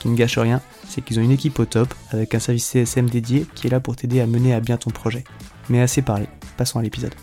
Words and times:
Qui 0.00 0.08
ne 0.08 0.16
gâche 0.16 0.38
rien, 0.38 0.60
c'est 0.86 1.02
qu'ils 1.02 1.18
ont 1.18 1.22
une 1.22 1.32
équipe 1.32 1.58
au 1.58 1.64
top 1.64 1.92
avec 2.10 2.34
un 2.34 2.38
service 2.38 2.66
CSM 2.66 3.10
dédié 3.10 3.46
qui 3.54 3.66
est 3.66 3.70
là 3.70 3.80
pour 3.80 3.96
t'aider 3.96 4.20
à 4.20 4.26
mener 4.26 4.54
à 4.54 4.60
bien 4.60 4.76
ton 4.76 4.90
projet. 4.90 5.24
Mais 5.68 5.80
assez 5.80 6.02
parlé, 6.02 6.26
passons 6.56 6.78
à 6.78 6.82
l'épisode. 6.82 7.14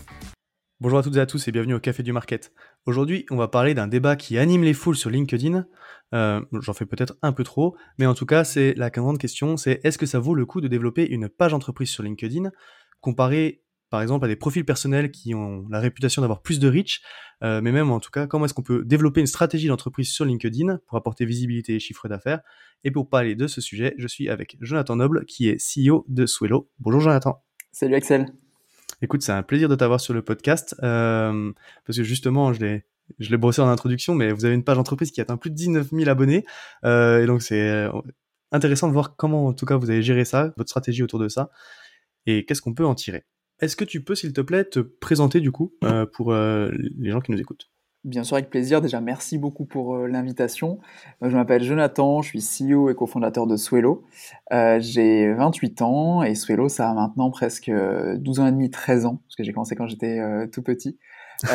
Bonjour 0.78 0.98
à 0.98 1.02
toutes 1.02 1.16
et 1.16 1.20
à 1.20 1.26
tous 1.26 1.48
et 1.48 1.52
bienvenue 1.52 1.72
au 1.72 1.80
Café 1.80 2.02
du 2.02 2.12
Market. 2.12 2.52
Aujourd'hui, 2.84 3.24
on 3.30 3.36
va 3.36 3.48
parler 3.48 3.72
d'un 3.72 3.86
débat 3.86 4.14
qui 4.14 4.36
anime 4.36 4.62
les 4.62 4.74
foules 4.74 4.94
sur 4.94 5.08
LinkedIn. 5.08 5.64
Euh, 6.12 6.42
J'en 6.52 6.74
fais 6.74 6.84
peut-être 6.84 7.16
un 7.22 7.32
peu 7.32 7.44
trop, 7.44 7.76
mais 7.98 8.04
en 8.04 8.12
tout 8.12 8.26
cas, 8.26 8.44
c'est 8.44 8.74
la 8.74 8.90
grande 8.90 9.16
question, 9.16 9.56
c'est 9.56 9.80
est-ce 9.82 9.96
que 9.96 10.04
ça 10.04 10.18
vaut 10.18 10.34
le 10.34 10.44
coup 10.44 10.60
de 10.60 10.68
développer 10.68 11.08
une 11.08 11.30
page 11.30 11.54
entreprise 11.54 11.88
sur 11.88 12.02
LinkedIn 12.02 12.50
comparé 13.00 13.62
par 13.90 14.02
exemple 14.02 14.24
à 14.24 14.28
des 14.28 14.36
profils 14.36 14.64
personnels 14.64 15.10
qui 15.10 15.34
ont 15.34 15.66
la 15.70 15.80
réputation 15.80 16.22
d'avoir 16.22 16.42
plus 16.42 16.58
de 16.58 16.68
reach, 16.68 17.02
euh, 17.42 17.60
mais 17.60 17.72
même 17.72 17.90
en 17.90 18.00
tout 18.00 18.10
cas, 18.10 18.26
comment 18.26 18.46
est-ce 18.46 18.54
qu'on 18.54 18.62
peut 18.62 18.84
développer 18.84 19.20
une 19.20 19.26
stratégie 19.26 19.68
d'entreprise 19.68 20.10
sur 20.10 20.24
LinkedIn 20.24 20.78
pour 20.86 20.96
apporter 20.96 21.24
visibilité 21.24 21.74
et 21.74 21.78
chiffre 21.78 22.08
d'affaires. 22.08 22.40
Et 22.84 22.90
pour 22.90 23.08
parler 23.08 23.34
de 23.34 23.46
ce 23.46 23.60
sujet, 23.60 23.94
je 23.98 24.06
suis 24.06 24.28
avec 24.28 24.56
Jonathan 24.60 24.96
Noble, 24.96 25.24
qui 25.26 25.48
est 25.48 25.56
CEO 25.56 26.04
de 26.08 26.26
Swello. 26.26 26.68
Bonjour 26.78 27.00
Jonathan. 27.00 27.42
Salut 27.72 27.94
Axel. 27.94 28.26
Écoute, 29.02 29.22
c'est 29.22 29.32
un 29.32 29.42
plaisir 29.42 29.68
de 29.68 29.74
t'avoir 29.74 30.00
sur 30.00 30.14
le 30.14 30.22
podcast, 30.22 30.74
euh, 30.82 31.52
parce 31.84 31.98
que 31.98 32.04
justement, 32.04 32.52
je 32.52 32.60
l'ai 32.60 32.84
je 33.20 33.30
l'ai 33.30 33.36
brossé 33.36 33.62
en 33.62 33.68
introduction, 33.68 34.16
mais 34.16 34.32
vous 34.32 34.44
avez 34.44 34.54
une 34.54 34.64
page 34.64 34.78
entreprise 34.78 35.12
qui 35.12 35.20
atteint 35.20 35.36
plus 35.36 35.50
de 35.50 35.54
19 35.54 35.90
000 35.92 36.08
abonnés, 36.08 36.44
euh, 36.84 37.22
et 37.22 37.26
donc 37.26 37.40
c'est 37.40 37.88
intéressant 38.50 38.88
de 38.88 38.92
voir 38.92 39.14
comment, 39.14 39.46
en 39.46 39.52
tout 39.52 39.64
cas, 39.64 39.76
vous 39.76 39.90
avez 39.90 40.02
géré 40.02 40.24
ça, 40.24 40.52
votre 40.56 40.68
stratégie 40.68 41.04
autour 41.04 41.20
de 41.20 41.28
ça, 41.28 41.50
et 42.26 42.44
qu'est-ce 42.44 42.62
qu'on 42.62 42.74
peut 42.74 42.84
en 42.84 42.96
tirer. 42.96 43.24
Est-ce 43.60 43.76
que 43.76 43.84
tu 43.84 44.02
peux, 44.02 44.14
s'il 44.14 44.32
te 44.32 44.40
plaît, 44.40 44.64
te 44.64 44.80
présenter 44.80 45.40
du 45.40 45.50
coup 45.50 45.72
euh, 45.82 46.04
pour 46.04 46.32
euh, 46.32 46.70
les 46.98 47.10
gens 47.10 47.20
qui 47.20 47.32
nous 47.32 47.40
écoutent? 47.40 47.70
Bien 48.04 48.22
sûr, 48.22 48.36
avec 48.36 48.50
plaisir. 48.50 48.82
Déjà, 48.82 49.00
merci 49.00 49.38
beaucoup 49.38 49.64
pour 49.64 49.96
euh, 49.96 50.06
l'invitation. 50.06 50.78
Je 51.22 51.34
m'appelle 51.34 51.62
Jonathan, 51.62 52.20
je 52.22 52.38
suis 52.38 52.40
CEO 52.40 52.90
et 52.90 52.94
cofondateur 52.94 53.46
de 53.46 53.56
Swello. 53.56 54.04
J'ai 54.50 55.32
28 55.32 55.82
ans 55.82 56.22
et 56.22 56.34
Swello, 56.34 56.68
ça 56.68 56.90
a 56.90 56.94
maintenant 56.94 57.30
presque 57.30 57.70
12 57.70 58.40
ans 58.40 58.46
et 58.46 58.52
demi, 58.52 58.70
13 58.70 59.06
ans, 59.06 59.22
parce 59.26 59.36
que 59.36 59.42
j'ai 59.42 59.52
commencé 59.52 59.74
quand 59.74 59.86
j'étais 59.86 60.20
tout 60.52 60.62
petit. 60.62 60.98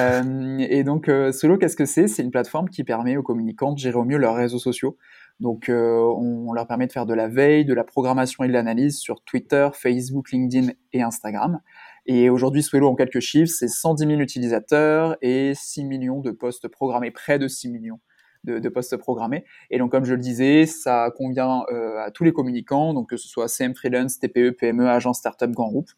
et 0.60 0.84
donc, 0.84 1.10
Swello, 1.32 1.58
qu'est-ce 1.58 1.78
que 1.78 1.86
c'est? 1.86 2.08
C'est 2.08 2.24
une 2.24 2.32
plateforme 2.32 2.68
qui 2.68 2.84
permet 2.84 3.16
aux 3.16 3.24
communicants 3.24 3.72
de 3.72 3.78
gérer 3.78 3.98
au 3.98 4.04
mieux 4.04 4.18
leurs 4.18 4.36
réseaux 4.36 4.60
sociaux. 4.60 4.98
Donc, 5.40 5.70
on 5.70 6.52
leur 6.52 6.68
permet 6.68 6.88
de 6.88 6.92
faire 6.92 7.06
de 7.06 7.14
la 7.14 7.30
veille, 7.30 7.64
de 7.64 7.74
la 7.74 7.86
programmation 7.86 8.44
et 8.44 8.48
de 8.48 8.54
l'analyse 8.54 8.98
sur 8.98 9.24
Twitter, 9.24 9.70
Facebook, 9.74 10.32
LinkedIn 10.32 10.74
et 10.92 11.02
Instagram. 11.02 11.62
Et 12.06 12.30
aujourd'hui, 12.30 12.64
Swello, 12.64 12.88
en 12.88 12.96
quelques 12.96 13.20
chiffres, 13.20 13.54
c'est 13.54 13.68
110 13.68 14.08
000 14.08 14.20
utilisateurs 14.22 15.18
et 15.22 15.54
6 15.56 15.86
millions 15.86 16.20
de 16.20 16.32
postes 16.32 16.68
programmés, 16.68 17.12
près 17.12 17.38
de 17.40 17.48
6 17.48 17.70
millions 17.70 18.00
de, 18.44 18.60
de 18.60 18.70
postes 18.70 18.98
programmés. 18.98 19.46
Et 19.70 19.78
donc, 19.78 19.92
comme 19.92 20.06
je 20.06 20.14
le 20.14 20.20
disais, 20.20 20.66
ça 20.66 21.12
convient 21.16 21.64
euh, 21.72 22.00
à 22.00 22.12
tous 22.12 22.24
les 22.24 22.34
communicants, 22.34 22.94
donc 22.94 23.10
que 23.10 23.18
ce 23.18 23.28
soit 23.28 23.48
CM 23.48 23.76
Freelance, 23.76 24.20
TPE, 24.20 24.52
PME, 24.52 24.90
agence, 24.90 25.20
startup, 25.20 25.52
grand 25.52 25.70
groupe. 25.70 25.90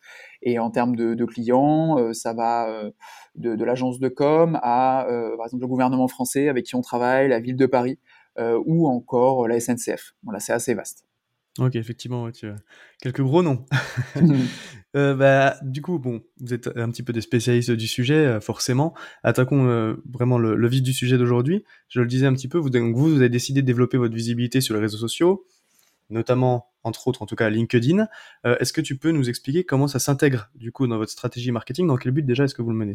Et 0.42 0.60
en 0.60 0.70
termes 0.70 0.96
de, 0.96 1.14
de 1.14 1.26
clients, 1.26 1.98
euh, 2.00 2.14
ça 2.14 2.34
va 2.34 2.70
euh, 2.70 2.92
de, 3.36 3.56
de 3.56 3.64
l'agence 3.64 4.00
de 4.00 4.10
com 4.10 4.60
à, 4.62 5.06
par 5.38 5.46
exemple, 5.46 5.62
le 5.62 5.68
gouvernement 5.68 6.08
français 6.08 6.50
avec 6.50 6.66
qui 6.66 6.76
on 6.76 6.82
travaille, 6.82 7.30
la 7.30 7.40
ville 7.40 7.56
de 7.56 7.66
Paris, 7.66 8.00
ou 8.38 8.88
encore 8.88 9.48
la 9.48 9.60
SNCF. 9.60 10.16
Voilà, 10.24 10.40
c'est 10.40 10.54
assez 10.54 10.74
vaste. 10.74 11.06
Ok, 11.60 11.76
effectivement, 11.76 12.24
ouais, 12.24 12.32
tu 12.32 12.48
as 12.48 12.56
quelques 13.00 13.22
gros 13.22 13.44
noms. 13.44 13.64
euh, 14.96 15.16
bah, 15.16 15.56
du 15.64 15.82
coup, 15.82 15.98
bon, 15.98 16.22
vous 16.40 16.54
êtes 16.54 16.68
un 16.76 16.90
petit 16.90 17.04
peu 17.04 17.14
des 17.14 17.22
spécialistes 17.22 17.72
du 17.72 17.88
sujet, 17.88 18.16
euh, 18.16 18.40
forcément. 18.40 18.94
Attaquons 19.24 19.68
euh, 19.68 19.96
vraiment 20.12 20.38
le, 20.38 20.68
vif 20.68 20.84
du 20.84 20.94
sujet 20.94 21.18
d'aujourd'hui. 21.18 21.64
Je 21.90 22.00
le 22.00 22.08
disais 22.08 22.28
un 22.28 22.34
petit 22.34 22.48
peu, 22.48 22.58
vous, 22.58 22.70
donc 22.70 22.96
vous, 22.96 23.10
vous 23.10 23.18
avez 23.18 23.30
décidé 23.30 23.62
de 23.62 23.68
développer 23.68 23.98
votre 23.98 24.14
visibilité 24.14 24.62
sur 24.62 24.76
les 24.76 24.82
réseaux 24.82 24.98
sociaux, 24.98 25.46
notamment, 26.10 26.72
entre 26.84 27.08
autres, 27.08 27.24
en 27.24 27.26
tout 27.26 27.36
cas, 27.36 27.50
LinkedIn. 27.50 28.08
Euh, 28.46 28.56
est-ce 28.60 28.74
que 28.74 28.82
tu 28.82 28.98
peux 28.98 29.12
nous 29.12 29.30
expliquer 29.30 29.64
comment 29.64 29.88
ça 29.88 30.00
s'intègre, 30.00 30.50
du 30.56 30.72
coup, 30.72 30.86
dans 30.88 30.98
votre 30.98 31.12
stratégie 31.12 31.52
marketing? 31.52 31.88
Dans 31.88 31.98
quel 31.98 32.12
but, 32.12 32.26
déjà, 32.26 32.44
est-ce 32.44 32.56
que 32.56 32.62
vous 32.62 32.72
le 32.72 32.78
menez 32.78 32.94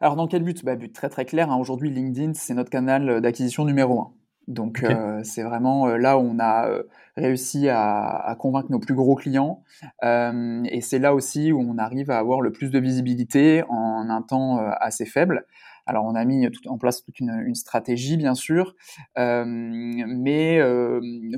Alors, 0.00 0.16
dans 0.16 0.26
quel 0.26 0.42
but? 0.42 0.64
Bah, 0.64 0.76
But 0.76 0.94
très 0.94 1.10
très 1.10 1.26
clair. 1.26 1.50
Hein. 1.50 1.58
Aujourd'hui, 1.58 1.90
LinkedIn, 1.90 2.32
c'est 2.34 2.54
notre 2.54 2.70
canal 2.70 3.20
d'acquisition 3.20 3.66
numéro 3.66 4.00
un. 4.00 4.12
Donc 4.48 4.78
okay. 4.82 4.94
euh, 4.94 5.20
c'est 5.24 5.42
vraiment 5.42 5.88
euh, 5.88 5.98
là 5.98 6.16
où 6.18 6.22
on 6.22 6.38
a 6.38 6.68
euh, 6.68 6.82
réussi 7.18 7.68
à, 7.68 8.08
à, 8.08 8.34
convaincre 8.34 8.70
nos 8.70 8.78
plus 8.78 8.94
gros 8.94 9.14
clients 9.14 9.62
euh, 10.02 10.62
et 10.64 10.80
c'est 10.80 10.98
là 10.98 11.14
aussi 11.14 11.52
où 11.52 11.60
on 11.60 11.76
arrive 11.76 12.10
à 12.10 12.16
avoir 12.16 12.40
le 12.40 12.50
plus 12.50 12.70
de 12.70 12.78
visibilité 12.78 13.62
en 13.68 14.08
un 14.08 14.22
temps 14.22 14.56
assez 14.80 15.04
faible. 15.04 15.46
Alors 15.84 16.06
on 16.06 16.14
a 16.14 16.24
mis 16.24 16.50
tout 16.50 16.66
en 16.68 16.78
place 16.78 17.04
toute 17.04 17.20
une, 17.20 17.42
une 17.46 17.54
stratégie 17.54 18.16
bien 18.16 18.34
sûr, 18.34 18.74
mais 19.16 20.60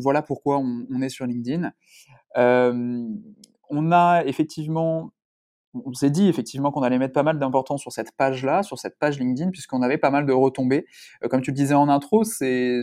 voilà 0.01 0.23
pourquoi 0.23 0.59
on, 0.59 0.87
on, 0.91 1.03
est 1.03 1.09
sur 1.09 1.27
LinkedIn. 1.27 1.73
on 2.37 3.93
a 3.93 4.23
effectivement 4.25 5.11
on 5.75 5.93
s'est 5.93 6.11
dit 6.11 6.29
effectivement 6.29 6.73
qu'on 6.73 6.83
allait 6.83 6.99
mettre 6.99 7.13
pas 7.13 7.23
mal 7.23 7.39
d'importance 7.39 7.81
sur 7.81 7.93
cette 7.93 8.13
page-là, 8.13 8.63
sur 8.63 8.79
cette 8.79 8.99
page 8.99 9.19
LinkedIn, 9.19 9.51
puisqu'on 9.51 9.83
avait 9.83 9.99
pas 9.99 10.11
mal 10.11 10.27
de 10.27 10.33
retombées. 10.33 10.87
Euh, 11.23 11.29
comme 11.29 11.41
tu 11.41 11.51
le 11.51 11.57
disais 11.57 11.75
en 11.75 11.89
intro, 11.89 12.25
c'est 12.25 12.81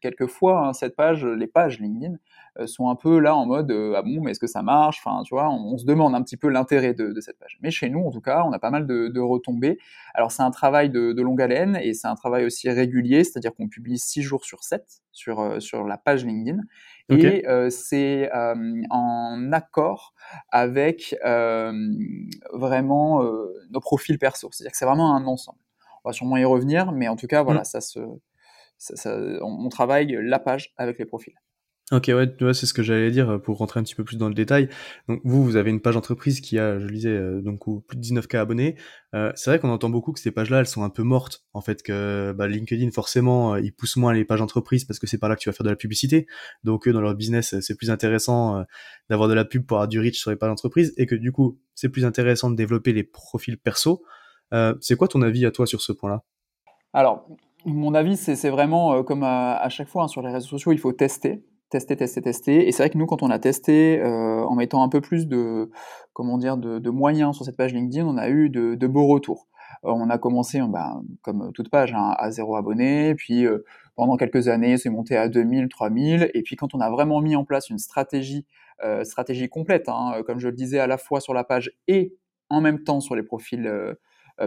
quelquefois 0.00 0.68
hein, 0.68 0.72
cette 0.72 0.96
page, 0.96 1.24
les 1.24 1.46
pages 1.46 1.80
LinkedIn 1.80 2.16
euh, 2.58 2.66
sont 2.66 2.88
un 2.90 2.94
peu 2.94 3.18
là 3.18 3.34
en 3.34 3.46
mode 3.46 3.70
euh, 3.70 3.94
ah 3.96 4.02
bon, 4.02 4.20
mais 4.22 4.32
est-ce 4.32 4.40
que 4.40 4.46
ça 4.46 4.62
marche? 4.62 5.00
Enfin, 5.04 5.22
tu 5.22 5.34
vois, 5.34 5.48
on, 5.48 5.78
se 5.78 5.86
demande 5.86 6.14
un 6.14 6.22
petit 6.22 6.36
peu 6.36 6.48
l'intérêt 6.48 6.94
de, 6.94 7.18
cette 7.20 7.38
page. 7.38 7.58
Mais 7.62 7.70
chez 7.70 7.88
nous, 7.88 8.04
en 8.04 8.10
tout 8.10 8.20
cas, 8.20 8.44
on 8.44 8.52
a 8.52 8.58
pas 8.58 8.70
mal 8.70 8.86
de, 8.86 9.20
retombées. 9.20 9.78
Alors 10.14 10.30
c'est 10.30 10.42
un 10.42 10.50
travail 10.50 10.90
de, 10.90 11.20
longue 11.20 11.40
haleine 11.40 11.78
et 11.82 11.94
c'est 11.94 12.06
un 12.06 12.14
travail 12.14 12.44
aussi 12.44 12.68
régulier, 12.70 13.24
c'est-à-dire 13.24 13.54
qu'on 13.54 13.68
publie 13.68 13.98
6 13.98 14.22
jours 14.22 14.44
sur 14.44 14.62
7 14.62 14.84
sur, 15.12 15.60
sur 15.60 15.84
la 15.84 15.96
page 15.96 16.24
LinkedIn. 16.24 16.60
Okay. 17.08 17.38
Et 17.38 17.48
euh, 17.48 17.70
c'est 17.70 18.30
euh, 18.34 18.82
en 18.90 19.52
accord 19.52 20.12
avec 20.50 21.16
euh, 21.24 21.72
vraiment 22.52 23.22
nos 23.70 23.80
profils 23.80 24.18
perso. 24.18 24.48
C'est-à-dire 24.50 24.72
que 24.72 24.78
c'est 24.78 24.86
vraiment 24.86 25.14
un 25.14 25.24
ensemble. 25.26 25.58
On 26.04 26.08
va 26.08 26.12
sûrement 26.12 26.36
y 26.36 26.44
revenir, 26.44 26.92
mais 26.92 27.08
en 27.08 27.16
tout 27.16 27.26
cas, 27.26 27.42
voilà, 27.42 27.60
mmh. 27.60 27.64
ça 27.64 27.80
se, 27.80 28.00
ça, 28.78 28.96
ça, 28.96 29.16
on, 29.42 29.66
on 29.66 29.68
travaille 29.68 30.18
la 30.20 30.38
page 30.38 30.72
avec 30.76 30.98
les 30.98 31.04
profils. 31.04 31.34
Ok, 31.92 32.06
ouais, 32.08 32.42
ouais 32.42 32.54
c'est 32.54 32.66
ce 32.66 32.74
que 32.74 32.82
j'allais 32.82 33.12
dire 33.12 33.30
euh, 33.30 33.38
pour 33.38 33.58
rentrer 33.58 33.78
un 33.78 33.84
petit 33.84 33.94
peu 33.94 34.02
plus 34.02 34.16
dans 34.16 34.28
le 34.28 34.34
détail. 34.34 34.68
Donc 35.08 35.20
vous, 35.22 35.44
vous 35.44 35.54
avez 35.54 35.70
une 35.70 35.80
page 35.80 35.96
entreprise 35.96 36.40
qui 36.40 36.58
a, 36.58 36.80
je 36.80 36.84
le 36.84 36.92
disais, 36.92 37.10
euh, 37.10 37.40
donc 37.40 37.60
plus 37.86 37.96
de 37.96 38.02
19K 38.02 38.38
abonnés. 38.38 38.76
Euh, 39.16 39.32
c'est 39.34 39.50
vrai 39.50 39.58
qu'on 39.58 39.70
entend 39.70 39.88
beaucoup 39.88 40.12
que 40.12 40.20
ces 40.20 40.30
pages-là, 40.30 40.60
elles 40.60 40.66
sont 40.66 40.82
un 40.82 40.90
peu 40.90 41.02
mortes. 41.02 41.44
En 41.54 41.62
fait, 41.62 41.82
que 41.82 42.34
bah, 42.36 42.48
LinkedIn, 42.48 42.90
forcément, 42.90 43.54
euh, 43.54 43.60
il 43.60 43.72
pousse 43.72 43.96
moins 43.96 44.12
les 44.12 44.24
pages 44.24 44.42
entreprises 44.42 44.84
parce 44.84 44.98
que 44.98 45.06
c'est 45.06 45.16
par 45.16 45.28
là 45.28 45.36
que 45.36 45.40
tu 45.40 45.48
vas 45.48 45.54
faire 45.54 45.64
de 45.64 45.70
la 45.70 45.76
publicité. 45.76 46.26
Donc 46.64 46.86
eux, 46.86 46.92
dans 46.92 47.00
leur 47.00 47.14
business, 47.14 47.58
c'est 47.60 47.76
plus 47.76 47.90
intéressant 47.90 48.58
euh, 48.58 48.62
d'avoir 49.08 49.28
de 49.28 49.34
la 49.34 49.44
pub 49.44 49.64
pour 49.64 49.78
avoir 49.78 49.88
du 49.88 50.00
reach 50.00 50.18
sur 50.18 50.30
les 50.30 50.36
pages 50.36 50.50
entreprises 50.50 50.92
et 50.98 51.06
que 51.06 51.14
du 51.14 51.32
coup, 51.32 51.58
c'est 51.74 51.88
plus 51.88 52.04
intéressant 52.04 52.50
de 52.50 52.56
développer 52.56 52.92
les 52.92 53.04
profils 53.04 53.58
perso. 53.58 54.02
c'est 54.80 54.96
quoi 54.96 55.08
ton 55.08 55.22
avis 55.22 55.46
à 55.46 55.50
toi 55.50 55.66
sur 55.66 55.80
ce 55.80 55.92
point-là? 55.92 56.22
Alors, 56.92 57.26
mon 57.64 57.94
avis, 57.94 58.16
c'est 58.16 58.50
vraiment 58.50 59.02
comme 59.02 59.22
à, 59.22 59.68
chaque 59.68 59.88
fois 59.88 60.04
hein, 60.04 60.08
sur 60.08 60.22
les 60.22 60.32
réseaux 60.32 60.48
sociaux, 60.48 60.72
il 60.72 60.78
faut 60.78 60.92
tester 60.92 61.42
tester, 61.70 61.96
tester, 61.96 62.22
tester. 62.22 62.68
Et 62.68 62.72
c'est 62.72 62.82
vrai 62.82 62.90
que 62.90 62.98
nous, 62.98 63.06
quand 63.06 63.22
on 63.22 63.30
a 63.30 63.38
testé, 63.38 64.00
euh, 64.00 64.44
en 64.44 64.54
mettant 64.54 64.82
un 64.82 64.88
peu 64.88 65.00
plus 65.00 65.26
de, 65.26 65.70
comment 66.12 66.38
dire, 66.38 66.56
de, 66.56 66.90
moyens 66.90 67.36
sur 67.36 67.44
cette 67.44 67.56
page 67.56 67.74
LinkedIn, 67.74 68.06
on 68.06 68.16
a 68.16 68.28
eu 68.28 68.50
de, 68.50 68.86
beaux 68.86 69.06
retours. 69.06 69.48
Euh, 69.84 69.90
on 69.90 70.08
a 70.10 70.18
commencé, 70.18 70.60
bah, 70.68 71.00
comme 71.22 71.52
toute 71.52 71.70
page, 71.70 71.92
hein, 71.92 72.14
à 72.18 72.30
zéro 72.30 72.56
abonné, 72.56 73.14
puis 73.14 73.46
euh, 73.46 73.64
pendant 73.94 74.16
quelques 74.16 74.48
années, 74.48 74.76
c'est 74.78 74.90
monté 74.90 75.16
à 75.16 75.28
2000, 75.28 75.68
3000, 75.68 76.30
et 76.34 76.42
puis 76.42 76.56
quand 76.56 76.74
on 76.74 76.80
a 76.80 76.90
vraiment 76.90 77.20
mis 77.20 77.36
en 77.36 77.44
place 77.44 77.70
une 77.70 77.78
stratégie, 77.78 78.46
stratégie 79.04 79.48
complète, 79.48 79.88
hein, 79.88 80.22
comme 80.26 80.38
je 80.38 80.48
le 80.48 80.54
disais, 80.54 80.78
à 80.78 80.86
la 80.86 80.98
fois 80.98 81.20
sur 81.20 81.32
la 81.32 81.44
page 81.44 81.72
et 81.88 82.14
en 82.48 82.60
même 82.60 82.82
temps 82.82 83.00
sur 83.00 83.16
les 83.16 83.22
profils 83.22 83.66
euh, 83.66 83.94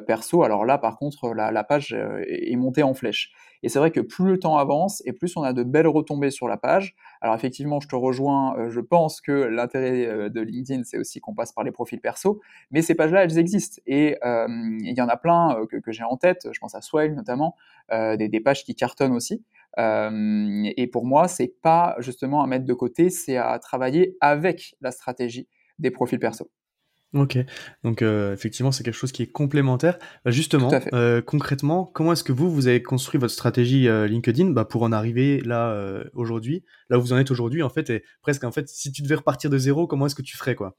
perso. 0.05 0.43
Alors 0.43 0.65
là, 0.65 0.77
par 0.77 0.97
contre, 0.97 1.33
la, 1.33 1.63
page 1.63 1.93
euh, 1.93 2.23
est 2.27 2.55
montée 2.55 2.83
en 2.83 2.93
flèche. 2.93 3.31
Et 3.63 3.69
c'est 3.69 3.79
vrai 3.79 3.91
que 3.91 3.99
plus 3.99 4.25
le 4.25 4.39
temps 4.39 4.57
avance 4.57 5.01
et 5.05 5.13
plus 5.13 5.35
on 5.35 5.43
a 5.43 5.51
de 5.51 5.63
belles 5.63 5.87
retombées 5.87 6.31
sur 6.31 6.47
la 6.47 6.57
page. 6.57 6.95
Alors 7.21 7.35
effectivement, 7.35 7.79
je 7.79 7.87
te 7.87 7.95
rejoins, 7.95 8.57
euh, 8.57 8.69
je 8.69 8.79
pense 8.79 9.19
que 9.19 9.31
l'intérêt 9.31 10.29
de 10.29 10.41
LinkedIn, 10.41 10.83
c'est 10.83 10.97
aussi 10.97 11.19
qu'on 11.19 11.33
passe 11.33 11.51
par 11.51 11.63
les 11.63 11.71
profils 11.71 11.99
perso, 11.99 12.39
mais 12.71 12.81
ces 12.81 12.95
pages-là, 12.95 13.23
elles 13.23 13.37
existent. 13.37 13.81
Et 13.85 14.17
il 14.23 14.93
y 14.95 15.01
en 15.01 15.09
a 15.09 15.17
plein 15.17 15.65
que, 15.69 15.91
j'ai 15.91 16.03
en 16.03 16.17
tête, 16.17 16.47
je 16.51 16.59
pense 16.59 16.75
à 16.75 16.81
Swile 16.81 17.15
notamment, 17.15 17.55
des, 17.91 18.29
des, 18.29 18.39
pages 18.39 18.63
qui 18.63 18.75
cartonnent 18.75 19.13
aussi. 19.13 19.43
et 19.77 20.89
pour 20.91 21.05
moi, 21.05 21.27
c'est 21.27 21.53
pas 21.61 21.95
justement 21.99 22.41
à 22.41 22.47
mettre 22.47 22.65
de 22.65 22.73
côté, 22.73 23.09
c'est 23.09 23.37
à 23.37 23.57
travailler 23.59 24.15
avec 24.21 24.75
la 24.81 24.91
stratégie 24.91 25.47
des 25.79 25.91
profils 25.91 26.19
perso. 26.19 26.49
Ok, 27.15 27.39
donc 27.83 28.03
euh, 28.03 28.33
effectivement 28.33 28.71
c'est 28.71 28.83
quelque 28.83 28.93
chose 28.93 29.11
qui 29.11 29.23
est 29.23 29.31
complémentaire. 29.31 29.97
Bah, 30.23 30.29
justement, 30.29 30.69
euh, 30.93 31.23
concrètement, 31.23 31.85
comment 31.85 32.13
est-ce 32.13 32.23
que 32.23 32.31
vous, 32.31 32.51
vous 32.51 32.67
avez 32.67 32.83
construit 32.83 33.19
votre 33.19 33.33
stratégie 33.33 33.87
euh, 33.87 34.05
LinkedIn? 34.05 34.51
Bah, 34.51 34.63
pour 34.63 34.83
en 34.83 34.91
arriver 34.91 35.41
là 35.41 35.75
aujourd'hui, 36.13 36.63
là 36.89 36.99
où 36.99 37.01
vous 37.01 37.11
en 37.11 37.17
êtes 37.17 37.31
aujourd'hui 37.31 37.63
en 37.63 37.69
fait, 37.69 37.89
et 37.89 38.03
presque 38.21 38.43
en 38.43 38.51
fait, 38.51 38.69
si 38.69 38.91
tu 38.91 39.01
devais 39.01 39.15
repartir 39.15 39.49
de 39.49 39.57
zéro, 39.57 39.87
comment 39.87 40.05
est-ce 40.05 40.15
que 40.15 40.21
tu 40.21 40.37
ferais 40.37 40.53
quoi? 40.53 40.75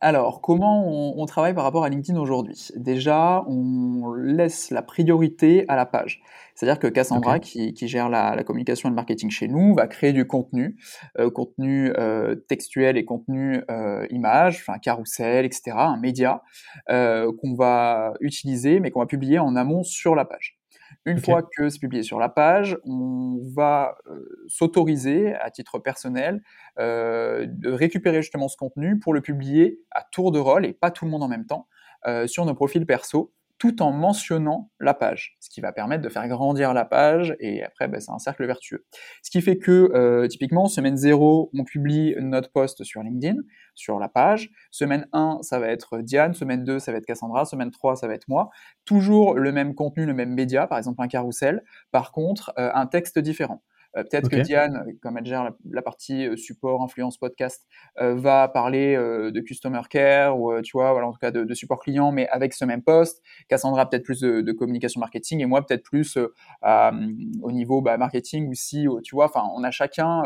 Alors, 0.00 0.40
comment 0.40 0.86
on, 1.18 1.24
travaille 1.26 1.54
par 1.54 1.64
rapport 1.64 1.84
à 1.84 1.88
LinkedIn 1.88 2.18
aujourd'hui? 2.18 2.68
Déjà, 2.76 3.44
on 3.46 4.12
laisse 4.14 4.70
la 4.70 4.82
priorité 4.82 5.64
à 5.68 5.76
la 5.76 5.86
page. 5.86 6.22
C'est-à-dire 6.54 6.78
que 6.78 6.86
Cassandra, 6.86 7.40
qui, 7.40 7.74
gère 7.88 8.08
la, 8.08 8.42
communication 8.44 8.88
et 8.88 8.90
le 8.90 8.96
marketing 8.96 9.30
chez 9.30 9.48
nous, 9.48 9.74
va 9.74 9.86
créer 9.86 10.12
du 10.12 10.26
contenu, 10.26 10.76
euh, 11.18 11.30
contenu 11.30 11.92
euh, 11.98 12.34
textuel 12.34 12.96
et 12.96 13.04
contenu 13.04 13.62
euh, 13.70 14.06
image, 14.10 14.58
enfin 14.60 14.78
carrousel, 14.78 15.44
etc., 15.44 15.72
un 15.76 15.98
média 15.98 16.42
qu'on 16.88 17.54
va 17.56 18.14
utiliser, 18.20 18.80
mais 18.80 18.90
qu'on 18.90 19.00
va 19.00 19.06
publier 19.06 19.38
en 19.38 19.56
amont 19.56 19.82
sur 19.82 20.14
la 20.14 20.24
page. 20.24 20.58
Une 21.06 21.18
fois 21.18 21.42
que 21.42 21.68
c'est 21.68 21.78
publié 21.78 22.02
sur 22.02 22.18
la 22.18 22.30
page, 22.30 22.78
on 22.84 23.38
va 23.54 23.98
euh, 24.06 24.44
s'autoriser 24.48 25.34
à 25.34 25.50
titre 25.50 25.78
personnel 25.78 26.42
euh, 26.78 27.46
de 27.46 27.70
récupérer 27.70 28.22
justement 28.22 28.48
ce 28.48 28.56
contenu 28.56 28.98
pour 28.98 29.12
le 29.12 29.20
publier 29.20 29.80
à 29.90 30.02
tour 30.02 30.32
de 30.32 30.38
rôle 30.38 30.64
et 30.64 30.72
pas 30.72 30.90
tout 30.90 31.04
le 31.04 31.10
monde 31.10 31.22
en 31.22 31.28
même 31.28 31.44
temps 31.44 31.68
euh, 32.06 32.26
sur 32.26 32.46
nos 32.46 32.54
profils 32.54 32.86
perso 32.86 33.32
tout 33.58 33.82
en 33.82 33.92
mentionnant 33.92 34.70
la 34.80 34.94
page, 34.94 35.36
ce 35.40 35.48
qui 35.48 35.60
va 35.60 35.72
permettre 35.72 36.02
de 36.02 36.08
faire 36.08 36.26
grandir 36.28 36.74
la 36.74 36.84
page, 36.84 37.36
et 37.40 37.62
après, 37.62 37.88
ben, 37.88 38.00
c'est 38.00 38.10
un 38.10 38.18
cercle 38.18 38.44
vertueux. 38.46 38.84
Ce 39.22 39.30
qui 39.30 39.40
fait 39.40 39.58
que, 39.58 39.90
euh, 39.94 40.26
typiquement, 40.26 40.66
semaine 40.66 40.96
0, 40.96 41.50
on 41.54 41.64
publie 41.64 42.14
notre 42.18 42.50
post 42.50 42.84
sur 42.84 43.02
LinkedIn, 43.02 43.40
sur 43.74 43.98
la 43.98 44.08
page. 44.08 44.50
Semaine 44.70 45.06
1, 45.12 45.38
ça 45.42 45.58
va 45.58 45.68
être 45.68 45.98
Diane, 45.98 46.34
semaine 46.34 46.64
2, 46.64 46.78
ça 46.78 46.92
va 46.92 46.98
être 46.98 47.06
Cassandra, 47.06 47.44
semaine 47.44 47.70
3, 47.70 47.96
ça 47.96 48.08
va 48.08 48.14
être 48.14 48.28
moi. 48.28 48.50
Toujours 48.84 49.34
le 49.34 49.52
même 49.52 49.74
contenu, 49.74 50.06
le 50.06 50.14
même 50.14 50.34
média, 50.34 50.66
par 50.66 50.78
exemple 50.78 51.02
un 51.02 51.08
carrousel, 51.08 51.62
par 51.90 52.12
contre, 52.12 52.52
euh, 52.58 52.70
un 52.74 52.86
texte 52.86 53.18
différent. 53.18 53.62
Euh, 53.96 54.02
peut-être 54.02 54.28
que 54.28 54.36
Diane, 54.36 54.84
comme 55.02 55.18
elle 55.18 55.26
gère 55.26 55.50
la, 55.70 55.82
partie 55.82 56.26
euh, 56.26 56.36
support, 56.36 56.82
influence, 56.82 57.16
podcast, 57.16 57.66
euh, 58.00 58.14
va 58.14 58.48
parler 58.48 58.94
de 58.96 59.40
customer 59.40 59.82
care 59.88 60.38
ou 60.38 60.60
tu 60.62 60.72
vois, 60.76 60.92
voilà, 60.92 61.06
en 61.06 61.12
tout 61.12 61.18
cas 61.18 61.30
de, 61.30 61.54
support 61.54 61.80
client, 61.80 62.12
mais 62.12 62.28
avec 62.28 62.52
ce 62.52 62.64
même 62.64 62.82
poste. 62.82 63.22
Cassandra 63.48 63.88
peut-être 63.88 64.02
plus 64.02 64.20
de, 64.20 64.52
communication 64.52 65.00
marketing 65.00 65.40
et 65.40 65.46
moi 65.46 65.64
peut-être 65.64 65.82
plus 65.82 66.18
au 66.62 67.52
niveau 67.52 67.80
bah, 67.80 67.96
marketing 67.96 68.50
aussi. 68.50 68.86
Tu 69.02 69.14
vois, 69.14 69.26
enfin, 69.26 69.48
on 69.54 69.64
a 69.64 69.70
chacun 69.70 70.22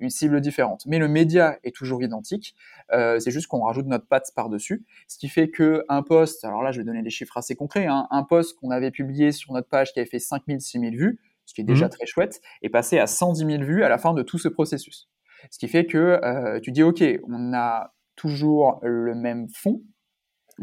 une 0.00 0.10
cible 0.10 0.40
différente, 0.40 0.84
mais 0.86 0.98
le 0.98 1.08
média 1.08 1.58
est 1.64 1.74
toujours 1.74 2.02
identique. 2.02 2.54
c'est 2.90 3.30
juste 3.30 3.46
qu'on 3.46 3.62
rajoute 3.62 3.86
notre 3.86 4.06
patte 4.06 4.30
par-dessus, 4.34 4.84
ce 5.08 5.18
qui 5.18 5.28
fait 5.28 5.48
que 5.48 5.84
un 5.88 6.02
post, 6.02 6.44
alors 6.44 6.62
là 6.62 6.72
je 6.72 6.78
vais 6.78 6.84
donner 6.84 7.02
des 7.02 7.10
chiffres 7.10 7.36
assez 7.36 7.54
concrets, 7.54 7.86
hein, 7.86 8.06
un 8.10 8.22
post 8.22 8.58
qu'on 8.58 8.70
avait 8.70 8.90
publié 8.90 9.32
sur 9.32 9.52
notre 9.52 9.68
page 9.68 9.92
qui 9.92 10.00
avait 10.00 10.08
fait 10.08 10.18
5000, 10.18 10.60
6000 10.60 10.96
vues, 10.96 11.20
ce 11.52 11.54
qui 11.54 11.60
est 11.60 11.64
déjà 11.64 11.86
mmh. 11.86 11.90
très 11.90 12.06
chouette, 12.06 12.40
et 12.62 12.70
passer 12.70 12.98
à 12.98 13.06
110 13.06 13.44
000 13.44 13.62
vues 13.62 13.84
à 13.84 13.90
la 13.90 13.98
fin 13.98 14.14
de 14.14 14.22
tout 14.22 14.38
ce 14.38 14.48
processus. 14.48 15.10
Ce 15.50 15.58
qui 15.58 15.68
fait 15.68 15.84
que 15.84 16.18
euh, 16.24 16.60
tu 16.60 16.72
dis, 16.72 16.82
OK, 16.82 17.04
on 17.28 17.52
a 17.52 17.92
toujours 18.16 18.78
le 18.82 19.14
même 19.14 19.48
fond, 19.54 19.82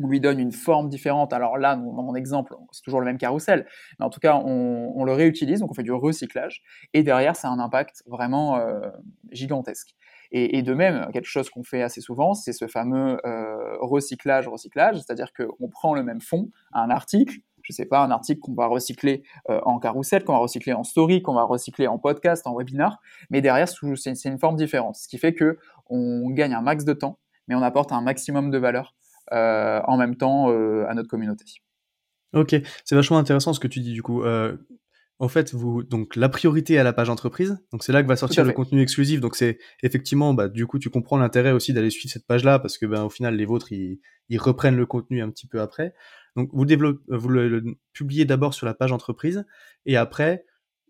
on 0.02 0.08
lui 0.08 0.20
donne 0.20 0.40
une 0.40 0.52
forme 0.52 0.90
différente. 0.90 1.32
Alors 1.32 1.60
là, 1.60 1.76
dans 1.76 2.02
mon 2.04 2.16
exemple, 2.16 2.56
c'est 2.72 2.82
toujours 2.82 3.02
le 3.02 3.06
même 3.06 3.20
carrousel, 3.20 3.68
mais 4.00 4.06
en 4.06 4.10
tout 4.10 4.20
cas, 4.20 4.36
on, 4.44 5.04
le 5.04 5.14
réutilise, 5.14 5.60
donc 5.60 5.70
on 5.70 5.74
fait 5.76 5.84
du 5.84 5.92
recyclage, 5.92 6.64
et 6.94 7.04
derrière, 7.04 7.36
ça 7.36 7.50
a 7.50 7.52
un 7.52 7.60
impact 7.60 8.02
vraiment 8.08 8.58
euh, 8.58 8.80
gigantesque. 9.32 9.96
Et, 10.32 10.62
de 10.62 10.76
même, 10.76 11.08
quelque 11.12 11.26
chose 11.26 11.50
qu'on 11.50 11.64
fait 11.64 11.82
assez 11.82 12.02
souvent, 12.02 12.36
c'est 12.36 12.54
ce 12.54 12.68
fameux 12.68 13.18
euh, 13.26 13.78
recyclage, 13.80 14.48
recyclage, 14.48 14.98
c'est-à-dire 14.98 15.34
qu'on 15.34 15.70
prend 15.70 15.96
le 15.96 16.04
même 16.04 16.22
fond, 16.22 16.52
un 16.72 16.92
article, 16.92 17.40
je 17.70 17.76
sais 17.76 17.86
pas, 17.86 18.04
un 18.04 18.10
article 18.10 18.40
qu'on 18.42 18.56
va 18.56 18.66
recycler 18.66 19.24
euh, 19.50 19.60
en 19.64 19.80
carrousel, 19.80 20.24
qu'on 20.24 20.34
va 20.34 20.40
recycler 20.40 20.74
en 20.74 20.84
story, 20.84 21.22
qu'on 21.22 21.36
va 21.36 21.44
recycler 21.44 21.88
en 21.88 22.00
podcast, 22.00 22.48
en 22.48 22.56
webinar, 22.56 23.00
mais 23.30 23.42
derrière, 23.42 23.68
c'est 23.70 24.26
une 24.26 24.40
forme 24.40 24.56
différente. 24.56 24.96
Ce 24.96 25.08
qui 25.08 25.18
fait 25.18 25.34
que 25.34 25.58
on 25.88 26.30
gagne 26.32 26.54
un 26.54 26.62
max 26.62 26.84
de 26.84 26.94
temps, 26.94 27.20
mais 27.48 27.56
on 27.56 27.62
apporte 27.62 27.92
un 27.92 28.02
maximum 28.02 28.50
de 28.50 28.58
valeur 28.58 28.96
euh, 29.32 29.82
en 29.86 29.98
même 29.98 30.16
temps 30.16 30.50
euh, 30.52 30.86
à 30.88 30.96
notre 30.96 31.10
communauté. 31.10 31.46
Ok, 32.34 32.56
c'est 32.86 32.96
vachement 32.96 33.18
intéressant 33.18 33.54
ce 33.54 33.60
que 33.60 33.68
tu 33.68 33.80
dis 33.80 33.94
du 33.94 34.02
coup. 34.04 34.24
en 35.22 35.28
fait, 35.28 35.54
vous 35.54 35.84
donc 35.84 36.16
la 36.16 36.30
priorité 36.30 36.80
à 36.80 36.84
la 36.84 36.94
page 36.94 37.10
entreprise. 37.10 37.58
Donc 37.72 37.84
c'est 37.84 37.92
là 37.92 38.02
que 38.02 38.08
va 38.08 38.16
sortir 38.16 38.46
le 38.46 38.52
contenu 38.52 38.82
exclusif. 38.82 39.20
Donc 39.20 39.36
c'est 39.36 39.60
effectivement, 39.84 40.34
bah, 40.34 40.48
du 40.48 40.66
coup, 40.66 40.80
tu 40.80 40.90
comprends 40.90 41.18
l'intérêt 41.18 41.52
aussi 41.52 41.74
d'aller 41.74 41.90
suivre 41.92 42.12
cette 42.12 42.26
page-là 42.26 42.58
parce 42.58 42.78
que 42.78 42.86
ben 42.86 43.04
au 43.04 43.10
final, 43.10 43.36
les 43.36 43.46
vôtres 43.46 43.72
ils, 43.72 44.00
ils 44.30 44.40
reprennent 44.40 44.78
le 44.78 44.86
contenu 44.86 45.22
un 45.22 45.30
petit 45.30 45.48
peu 45.48 45.60
après. 45.60 45.94
Donc 46.36 46.50
vous, 46.54 46.66
développez, 46.66 47.02
euh, 47.12 47.18
vous 47.18 47.30
le, 47.30 47.64
publiez 47.94 48.26
d'abord 48.26 48.54
sur 48.54 48.66
la 48.66 48.74
page 48.74 48.92
entreprise 48.92 49.46
et 49.86 49.98
après 49.98 50.46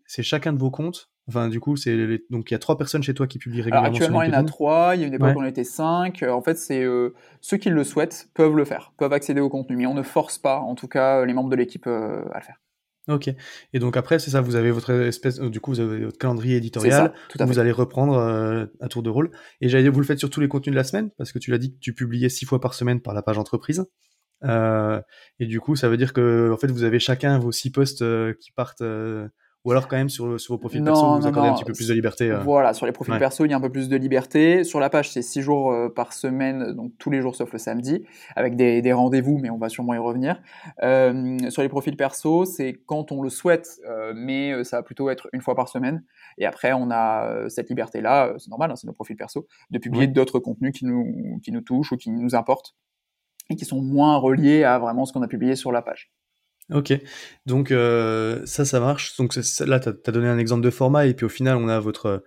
c'est 0.06 0.22
chacun 0.22 0.52
de 0.52 0.58
vos 0.58 0.70
comptes. 0.70 1.10
Enfin, 1.28 1.48
du 1.48 1.60
coup, 1.60 1.76
c'est 1.76 2.22
donc 2.30 2.50
il 2.50 2.54
y 2.54 2.56
a 2.56 2.58
trois 2.58 2.76
personnes 2.76 3.04
chez 3.04 3.14
toi 3.14 3.28
qui 3.28 3.38
publient 3.38 3.62
régulièrement. 3.62 3.86
Alors, 3.86 3.94
actuellement, 3.94 4.22
il 4.22 4.32
y 4.32 4.34
en 4.34 4.40
a 4.40 4.42
trois. 4.42 4.96
Il 4.96 5.02
y 5.02 5.04
a 5.04 5.06
une 5.06 5.14
époque 5.14 5.36
où 5.36 5.40
on 5.40 5.44
était 5.44 5.62
cinq. 5.62 6.24
Euh, 6.24 6.32
en 6.32 6.42
fait, 6.42 6.58
c'est 6.58 6.82
euh, 6.82 7.14
ceux 7.40 7.58
qui 7.58 7.70
le 7.70 7.84
souhaitent 7.84 8.28
peuvent 8.34 8.56
le 8.56 8.64
faire, 8.64 8.92
peuvent 8.98 9.12
accéder 9.12 9.40
au 9.40 9.48
contenu, 9.48 9.76
mais 9.76 9.86
on 9.86 9.94
ne 9.94 10.02
force 10.02 10.38
pas, 10.38 10.58
en 10.58 10.74
tout 10.74 10.88
cas, 10.88 11.24
les 11.24 11.32
membres 11.32 11.50
de 11.50 11.54
l'équipe 11.54 11.86
à 11.86 11.90
le 12.34 12.44
faire. 12.44 12.60
Ok. 13.06 13.30
Et 13.72 13.78
donc 13.78 13.96
après, 13.96 14.18
c'est 14.18 14.32
ça, 14.32 14.40
vous 14.40 14.56
avez 14.56 14.72
votre 14.72 14.90
espèce, 14.90 15.38
du 15.38 15.60
coup, 15.60 15.70
vous 15.70 15.80
avez 15.80 16.04
votre 16.06 16.18
calendrier 16.18 16.56
éditorial. 16.56 17.12
Ça, 17.36 17.44
vous 17.44 17.60
allez 17.60 17.70
reprendre 17.70 18.68
à 18.80 18.88
tour 18.88 19.04
de 19.04 19.10
rôle. 19.10 19.30
Et 19.60 19.68
j'allais 19.68 19.88
vous 19.88 20.00
le 20.00 20.06
faites 20.06 20.18
sur 20.18 20.30
tous 20.30 20.40
les 20.40 20.48
contenus 20.48 20.72
de 20.72 20.76
la 20.76 20.84
semaine, 20.84 21.10
parce 21.16 21.30
que 21.30 21.38
tu 21.38 21.52
l'as 21.52 21.58
dit 21.58 21.72
que 21.72 21.78
tu 21.78 21.94
publiais 21.94 22.28
six 22.28 22.44
fois 22.44 22.60
par 22.60 22.74
semaine 22.74 23.00
par 23.00 23.14
la 23.14 23.22
page 23.22 23.38
entreprise. 23.38 23.84
Euh, 24.44 25.00
et 25.38 25.46
du 25.46 25.60
coup, 25.60 25.76
ça 25.76 25.88
veut 25.88 25.96
dire 25.96 26.12
que 26.12 26.50
en 26.52 26.56
fait, 26.56 26.70
vous 26.70 26.84
avez 26.84 26.98
chacun 26.98 27.38
vos 27.38 27.52
six 27.52 27.70
postes 27.70 28.02
euh, 28.02 28.34
qui 28.40 28.52
partent 28.52 28.82
euh, 28.82 29.28
ou 29.64 29.72
alors 29.72 29.88
quand 29.88 29.96
même 29.98 30.08
sur, 30.08 30.40
sur 30.40 30.54
vos 30.54 30.58
profils 30.58 30.82
perso, 30.82 31.18
vous 31.18 31.26
accordez 31.26 31.50
un 31.50 31.54
petit 31.54 31.66
peu 31.66 31.74
plus 31.74 31.88
de 31.88 31.92
liberté. 31.92 32.32
Voilà, 32.42 32.72
sur 32.72 32.86
les 32.86 32.92
profils 32.92 33.18
perso, 33.18 33.44
il 33.44 33.50
y 33.50 33.52
a 33.52 33.58
un 33.58 33.60
peu 33.60 33.68
plus 33.68 33.90
de 33.90 33.96
liberté. 33.96 34.64
Sur 34.64 34.80
la 34.80 34.88
page, 34.88 35.10
c'est 35.10 35.20
six 35.20 35.42
jours 35.42 35.92
par 35.94 36.14
semaine, 36.14 36.72
donc 36.72 36.92
tous 36.98 37.10
les 37.10 37.20
jours 37.20 37.36
sauf 37.36 37.52
le 37.52 37.58
samedi, 37.58 38.06
avec 38.36 38.56
des, 38.56 38.80
des 38.80 38.92
rendez-vous, 38.94 39.36
mais 39.36 39.50
on 39.50 39.58
va 39.58 39.68
sûrement 39.68 39.92
y 39.92 39.98
revenir. 39.98 40.40
sur 40.80 41.60
les 41.60 41.68
profils 41.68 41.94
perso, 41.94 42.46
c'est 42.46 42.72
quand 42.86 43.12
on 43.12 43.20
le 43.20 43.28
souhaite, 43.28 43.82
mais 44.14 44.64
ça 44.64 44.78
va 44.78 44.82
plutôt 44.82 45.10
être 45.10 45.28
une 45.34 45.42
fois 45.42 45.54
par 45.54 45.68
semaine. 45.68 46.04
Et 46.38 46.46
après, 46.46 46.72
on 46.72 46.90
a 46.90 47.46
cette 47.50 47.68
liberté-là, 47.68 48.32
c'est 48.38 48.48
normal, 48.48 48.70
hein, 48.70 48.76
c'est 48.76 48.86
nos 48.86 48.94
profils 48.94 49.14
perso, 49.14 49.46
de 49.68 49.78
publier 49.78 50.06
d'autres 50.06 50.38
contenus 50.38 50.72
qui 50.72 50.86
nous, 50.86 51.38
qui 51.42 51.52
nous 51.52 51.60
touchent 51.60 51.92
ou 51.92 51.98
qui 51.98 52.10
nous 52.10 52.34
importent 52.34 52.74
et 53.50 53.56
qui 53.56 53.64
sont 53.64 53.82
moins 53.82 54.16
reliés 54.16 54.64
à 54.64 54.78
vraiment 54.78 55.04
ce 55.04 55.12
qu'on 55.12 55.22
a 55.22 55.28
publié 55.28 55.56
sur 55.56 55.72
la 55.72 55.82
page. 55.82 56.10
Ok, 56.72 56.92
donc 57.46 57.72
euh, 57.72 58.42
ça, 58.46 58.64
ça 58.64 58.78
marche. 58.78 59.16
Donc 59.16 59.34
là, 59.34 59.80
tu 59.80 59.88
as, 59.88 60.12
donné 60.12 60.28
un 60.28 60.38
exemple 60.38 60.62
de 60.62 60.70
format, 60.70 61.06
et 61.06 61.14
puis 61.14 61.26
au 61.26 61.28
final, 61.28 61.56
on 61.56 61.66
a 61.66 61.80
votre, 61.80 62.22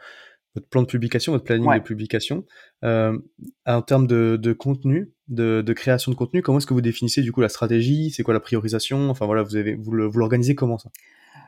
votre 0.53 0.67
plan 0.67 0.81
de 0.81 0.87
publication, 0.87 1.31
votre 1.31 1.45
planning 1.45 1.73
de 1.73 1.79
publication. 1.79 2.45
Euh, 2.83 3.17
en 3.65 3.81
termes 3.81 4.05
de, 4.05 4.37
de 4.41 4.51
contenu, 4.51 5.13
de, 5.29 5.61
de, 5.61 5.73
création 5.73 6.11
de 6.11 6.17
contenu, 6.17 6.41
comment 6.41 6.57
est-ce 6.57 6.67
que 6.67 6.73
vous 6.73 6.81
définissez 6.81 7.21
du 7.21 7.31
coup 7.31 7.39
la 7.39 7.47
stratégie? 7.47 8.11
C'est 8.11 8.23
quoi 8.23 8.33
la 8.33 8.41
priorisation? 8.41 9.09
Enfin 9.09 9.25
voilà, 9.25 9.43
vous, 9.43 9.55
avez, 9.55 9.75
vous 9.75 9.91
l'organisez 9.91 10.55
comment 10.55 10.77
ça? 10.77 10.89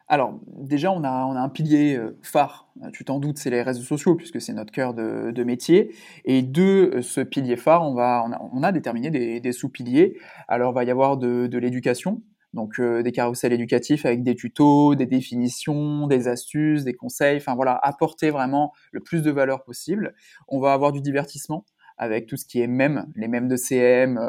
Alors, 0.07 0.39
déjà, 0.45 0.91
on 0.91 1.03
a, 1.03 1.09
un 1.09 1.49
pilier 1.49 1.95
euh, 1.95 2.15
phare, 2.21 2.69
tu 2.93 3.03
t'en 3.05 3.19
doutes, 3.19 3.39
c'est 3.39 3.49
les 3.49 3.63
réseaux 3.63 3.81
sociaux, 3.83 4.13
puisque 4.15 4.39
c'est 4.39 4.53
notre 4.53 4.71
cœur 4.71 4.93
de, 4.93 5.43
métier. 5.43 5.95
Et 6.25 6.43
de 6.43 6.91
euh, 6.93 7.01
ce 7.01 7.21
pilier 7.21 7.55
phare, 7.55 7.83
on, 7.83 7.95
va, 7.95 8.23
on, 8.53 8.61
a, 8.61 8.71
déterminé 8.71 9.09
des, 9.09 9.51
sous-piliers. 9.51 10.17
Alors, 10.47 10.73
il 10.73 10.75
va 10.75 10.83
y 10.83 10.91
avoir 10.91 11.17
de, 11.17 11.57
l'éducation, 11.57 12.21
Donc 12.53 12.79
des 12.79 13.11
carousels 13.11 13.53
éducatifs 13.53 14.05
avec 14.05 14.21
des 14.21 14.35
tutos, 14.35 14.93
des 14.93 15.07
définitions, 15.07 16.05
des 16.05 16.27
astuces, 16.27 16.83
des 16.83 16.93
conseils, 16.93 17.37
enfin 17.37 17.55
voilà, 17.55 17.79
apporter 17.81 18.29
vraiment 18.29 18.73
le 18.91 18.99
plus 18.99 19.23
de 19.23 19.31
valeur 19.31 19.63
possible. 19.63 20.13
On 20.47 20.59
va 20.59 20.73
avoir 20.73 20.91
du 20.91 21.01
divertissement 21.01 21.65
avec 21.97 22.27
tout 22.27 22.37
ce 22.37 22.45
qui 22.45 22.61
est 22.61 22.67
mème, 22.67 23.07
les 23.15 23.27
mèmes 23.27 23.47
de 23.47 23.55
CM, 23.55 24.19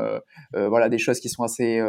voilà, 0.54 0.88
des 0.88 0.98
choses 0.98 1.20
qui 1.20 1.28
sont 1.28 1.42
assez 1.42 1.82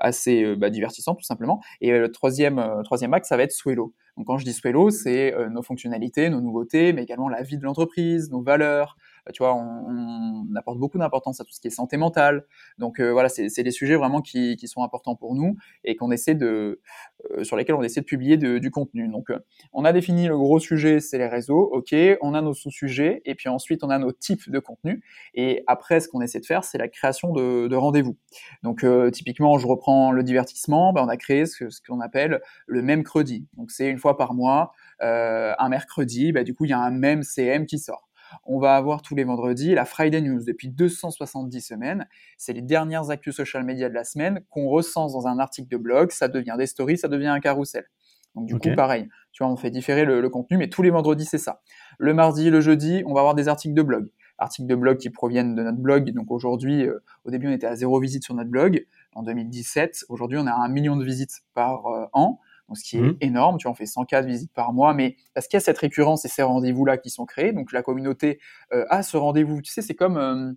assez 0.00 0.42
euh, 0.42 0.56
bah, 0.56 0.70
divertissant 0.70 1.14
tout 1.14 1.24
simplement. 1.24 1.60
Et 1.80 1.92
euh, 1.92 2.00
le 2.00 2.10
troisième, 2.10 2.58
euh, 2.58 2.82
troisième 2.82 3.14
axe, 3.14 3.28
ça 3.28 3.36
va 3.36 3.44
être 3.44 3.52
Swello. 3.52 3.94
Donc 4.16 4.26
quand 4.26 4.38
je 4.38 4.44
dis 4.44 4.52
Swello, 4.52 4.90
c'est 4.90 5.34
nos 5.50 5.62
fonctionnalités, 5.62 6.28
nos 6.28 6.40
nouveautés, 6.40 6.92
mais 6.92 7.04
également 7.04 7.28
la 7.28 7.42
vie 7.42 7.56
de 7.56 7.64
l'entreprise, 7.64 8.30
nos 8.30 8.42
valeurs, 8.42 8.96
tu 9.32 9.42
vois, 9.42 9.54
on, 9.54 10.46
on 10.50 10.56
apporte 10.56 10.78
beaucoup 10.78 10.98
d'importance 10.98 11.40
à 11.40 11.44
tout 11.44 11.52
ce 11.52 11.60
qui 11.60 11.68
est 11.68 11.70
santé 11.70 11.96
mentale. 11.96 12.44
Donc 12.78 13.00
euh, 13.00 13.12
voilà, 13.12 13.28
c'est 13.28 13.62
des 13.62 13.70
sujets 13.70 13.96
vraiment 13.96 14.20
qui, 14.20 14.56
qui, 14.56 14.68
sont 14.68 14.82
importants 14.82 15.16
pour 15.16 15.34
nous 15.34 15.56
et 15.84 15.96
qu'on 15.96 16.10
essaie 16.10 16.34
de, 16.34 16.80
euh, 17.30 17.44
sur 17.44 17.56
lesquels 17.56 17.74
on 17.74 17.82
essaie 17.82 18.00
de 18.00 18.06
publier 18.06 18.36
du 18.36 18.70
contenu. 18.70 19.08
Donc 19.08 19.28
on 19.72 19.84
a 19.84 19.92
défini 19.92 20.28
le 20.28 20.36
gros 20.36 20.58
sujet, 20.58 21.00
c'est 21.00 21.18
les 21.18 21.26
réseaux, 21.26 21.60
ok. 21.72 21.94
On 22.20 22.34
a 22.34 22.40
nos 22.40 22.54
sous-sujets 22.54 23.22
et 23.24 23.34
puis 23.34 23.48
ensuite 23.48 23.82
on 23.84 23.90
a 23.90 23.98
nos 23.98 24.12
types 24.12 24.50
de 24.50 24.58
contenu. 24.58 25.02
Et 25.34 25.62
après, 25.66 26.00
ce 26.00 26.08
qu'on 26.08 26.20
essaie 26.20 26.40
de 26.40 26.46
faire, 26.46 26.64
c'est 26.64 26.78
la 26.78 26.88
création 26.88 27.32
de, 27.32 27.68
de 27.68 27.76
rendez-vous. 27.76 28.16
Donc 28.62 28.84
typiquement, 29.12 29.58
je 29.58 29.66
reprends 29.66 30.12
le 30.12 30.22
divertissement, 30.22 30.92
ben, 30.92 31.02
on 31.04 31.08
a 31.08 31.16
créé 31.16 31.46
ce, 31.46 31.68
ce 31.70 31.80
qu'on 31.86 32.00
appelle 32.00 32.40
le 32.66 32.82
même 32.82 33.00
mercredi. 33.00 33.46
Donc 33.56 33.70
c'est 33.70 33.88
une 33.88 33.98
fois 33.98 34.16
par 34.16 34.34
mois, 34.34 34.72
un 35.00 35.68
mercredi, 35.68 36.32
ben, 36.32 36.44
du 36.44 36.54
coup 36.54 36.64
il 36.64 36.70
y 36.70 36.74
a 36.74 36.78
un 36.78 36.90
même 36.90 37.22
CM 37.22 37.66
qui 37.66 37.78
sort 37.78 38.09
on 38.44 38.58
va 38.58 38.76
avoir 38.76 39.02
tous 39.02 39.14
les 39.14 39.24
vendredis 39.24 39.74
la 39.74 39.84
Friday 39.84 40.20
News 40.20 40.44
depuis 40.44 40.68
270 40.68 41.60
semaines. 41.60 42.06
C'est 42.36 42.52
les 42.52 42.62
dernières 42.62 43.10
actus 43.10 43.34
social 43.34 43.64
media 43.64 43.88
de 43.88 43.94
la 43.94 44.04
semaine 44.04 44.40
qu'on 44.50 44.68
recense 44.68 45.12
dans 45.12 45.26
un 45.26 45.38
article 45.38 45.68
de 45.68 45.76
blog. 45.76 46.10
Ça 46.10 46.28
devient 46.28 46.56
des 46.58 46.66
stories, 46.66 46.98
ça 46.98 47.08
devient 47.08 47.28
un 47.28 47.40
carrousel. 47.40 47.84
Donc 48.34 48.46
du 48.46 48.58
coup, 48.58 48.74
pareil, 48.76 49.08
tu 49.32 49.42
vois, 49.42 49.52
on 49.52 49.56
fait 49.56 49.70
différer 49.70 50.04
le, 50.04 50.28
contenu, 50.28 50.56
mais 50.56 50.68
tous 50.68 50.82
les 50.82 50.90
vendredis, 50.90 51.24
c'est 51.24 51.38
ça. 51.38 51.62
Le 51.98 52.14
mardi, 52.14 52.50
le 52.50 52.60
jeudi, 52.60 53.02
on 53.06 53.14
va 53.14 53.20
avoir 53.20 53.34
des 53.34 53.48
articles 53.48 53.74
de 53.74 53.82
blog. 53.82 54.10
Articles 54.38 54.68
de 54.68 54.74
blog 54.74 54.98
qui 54.98 55.10
proviennent 55.10 55.54
de 55.54 55.62
notre 55.62 55.78
blog. 55.78 56.12
Donc 56.12 56.30
aujourd'hui, 56.30 56.86
euh, 56.86 57.02
au 57.24 57.30
début, 57.30 57.48
on 57.48 57.52
était 57.52 57.66
à 57.66 57.74
zéro 57.74 57.98
visite 58.00 58.24
sur 58.24 58.34
notre 58.34 58.48
blog. 58.48 58.86
En 59.14 59.22
2017, 59.22 60.04
aujourd'hui, 60.08 60.38
on 60.38 60.46
a 60.46 60.52
un 60.52 60.68
million 60.68 60.96
de 60.96 61.04
visites 61.04 61.40
par 61.54 61.86
euh, 61.86 62.06
an 62.12 62.40
ce 62.74 62.84
qui 62.84 62.98
est 62.98 63.02
mmh. 63.02 63.16
énorme. 63.20 63.58
Tu 63.58 63.64
vois, 63.64 63.72
on 63.72 63.74
fait 63.74 63.86
104 63.86 64.26
visites 64.26 64.52
par 64.52 64.72
mois, 64.72 64.94
mais 64.94 65.16
parce 65.34 65.46
qu'il 65.46 65.56
y 65.56 65.58
a 65.58 65.64
cette 65.64 65.78
récurrence 65.78 66.24
et 66.24 66.28
ces 66.28 66.42
rendez-vous-là 66.42 66.98
qui 66.98 67.10
sont 67.10 67.26
créés, 67.26 67.52
donc 67.52 67.72
la 67.72 67.82
communauté 67.82 68.40
euh, 68.72 68.84
a 68.90 69.02
ce 69.02 69.16
rendez-vous. 69.16 69.62
Tu 69.62 69.72
sais, 69.72 69.82
c'est 69.82 69.94
comme, 69.94 70.16
euh, 70.16 70.52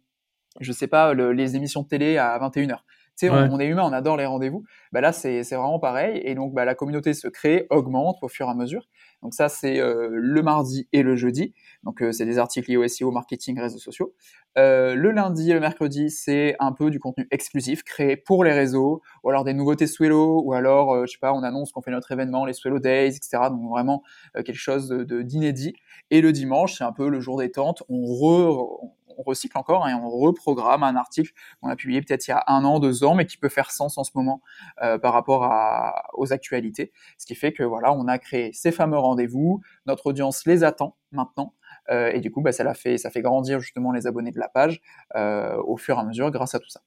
je 0.59 0.71
sais 0.71 0.87
pas, 0.87 1.13
les 1.13 1.55
émissions 1.55 1.83
de 1.83 1.87
télé 1.87 2.17
à 2.17 2.37
21h. 2.39 2.79
Tu 3.17 3.27
sais, 3.27 3.29
on, 3.29 3.59
est 3.59 3.67
humain, 3.67 3.83
on 3.85 3.93
adore 3.93 4.17
les 4.17 4.25
rendez-vous. 4.25 4.63
Bah 4.91 4.99
là, 4.99 5.13
c'est 5.13 5.41
vraiment 5.43 5.79
pareil. 5.79 6.21
Et 6.25 6.33
donc, 6.33 6.53
bah, 6.53 6.65
la 6.65 6.73
communauté 6.73 7.13
se 7.13 7.27
crée, 7.27 7.67
augmente 7.69 8.17
au 8.21 8.27
fur 8.27 8.47
et 8.47 8.49
à 8.49 8.55
mesure. 8.55 8.87
Donc 9.23 9.33
ça, 9.33 9.47
c'est 9.47 9.79
euh, 9.79 10.09
le 10.11 10.41
mardi 10.41 10.89
et 10.91 11.01
le 11.01 11.15
jeudi. 11.15 11.53
Donc 11.83 12.01
euh, 12.01 12.11
c'est 12.11 12.25
des 12.25 12.39
articles 12.39 12.69
liés 12.69 12.77
au 12.77 12.87
SEO, 12.87 13.09
marketing, 13.09 13.57
réseaux 13.57 13.77
sociaux. 13.77 14.13
Euh, 14.57 14.95
le 14.95 15.11
lundi 15.11 15.49
et 15.49 15.53
le 15.53 15.61
mercredi, 15.61 16.09
c'est 16.09 16.55
un 16.59 16.73
peu 16.73 16.89
du 16.89 16.99
contenu 16.99 17.25
exclusif 17.31 17.83
créé 17.83 18.17
pour 18.17 18.43
les 18.43 18.51
réseaux, 18.51 19.01
ou 19.23 19.29
alors 19.29 19.45
des 19.45 19.53
nouveautés 19.53 19.87
Swello, 19.87 20.41
ou 20.43 20.53
alors, 20.53 21.07
je 21.07 21.11
sais 21.13 21.19
pas, 21.19 21.33
on 21.33 21.41
annonce 21.41 21.71
qu'on 21.71 21.81
fait 21.81 21.91
notre 21.91 22.11
événement, 22.11 22.45
les 22.45 22.53
Swello 22.53 22.79
Days, 22.79 23.15
etc. 23.15 23.49
Donc 23.49 23.69
vraiment 23.69 24.03
quelque 24.35 24.53
chose 24.53 24.89
de 24.89 25.21
d'inédit. 25.21 25.73
Et 26.11 26.19
le 26.19 26.33
dimanche, 26.33 26.77
c'est 26.77 26.83
un 26.83 26.91
peu 26.91 27.07
le 27.09 27.19
jour. 27.21 27.41
On, 27.89 28.05
re, 28.05 28.91
on 29.02 29.02
recycle 29.21 29.57
encore 29.57 29.87
et 29.87 29.93
on 29.93 30.09
reprogramme 30.09 30.83
un 30.83 30.95
article 30.95 31.31
qu'on 31.61 31.69
a 31.69 31.75
publié 31.75 32.01
peut-être 32.01 32.27
il 32.27 32.31
y 32.31 32.33
a 32.33 32.43
un 32.47 32.63
an, 32.65 32.79
deux 32.79 33.03
ans, 33.03 33.15
mais 33.15 33.25
qui 33.25 33.37
peut 33.37 33.49
faire 33.49 33.71
sens 33.71 33.97
en 33.97 34.03
ce 34.03 34.11
moment 34.15 34.41
euh, 34.81 34.97
par 34.97 35.13
rapport 35.13 35.51
aux 36.13 36.33
actualités. 36.33 36.91
Ce 37.17 37.25
qui 37.25 37.35
fait 37.35 37.53
que 37.53 37.63
voilà, 37.63 37.93
on 37.93 38.07
a 38.07 38.17
créé 38.17 38.51
ces 38.53 38.71
fameux 38.71 38.97
rendez-vous, 38.97 39.61
notre 39.85 40.07
audience 40.07 40.45
les 40.45 40.63
attend 40.63 40.97
maintenant. 41.11 41.53
Euh, 41.89 42.11
et 42.13 42.21
du 42.21 42.31
coup, 42.31 42.41
bah, 42.41 42.51
ça, 42.51 42.63
l'a 42.63 42.73
fait, 42.73 42.97
ça 42.97 43.09
fait 43.09 43.21
grandir 43.21 43.59
justement 43.59 43.91
les 43.91 44.07
abonnés 44.07 44.31
de 44.31 44.39
la 44.39 44.49
page 44.49 44.81
euh, 45.15 45.57
au 45.65 45.77
fur 45.77 45.97
et 45.97 45.99
à 45.99 46.03
mesure 46.03 46.31
grâce 46.31 46.55
à 46.55 46.59
tout 46.59 46.69
ça. 46.69 46.81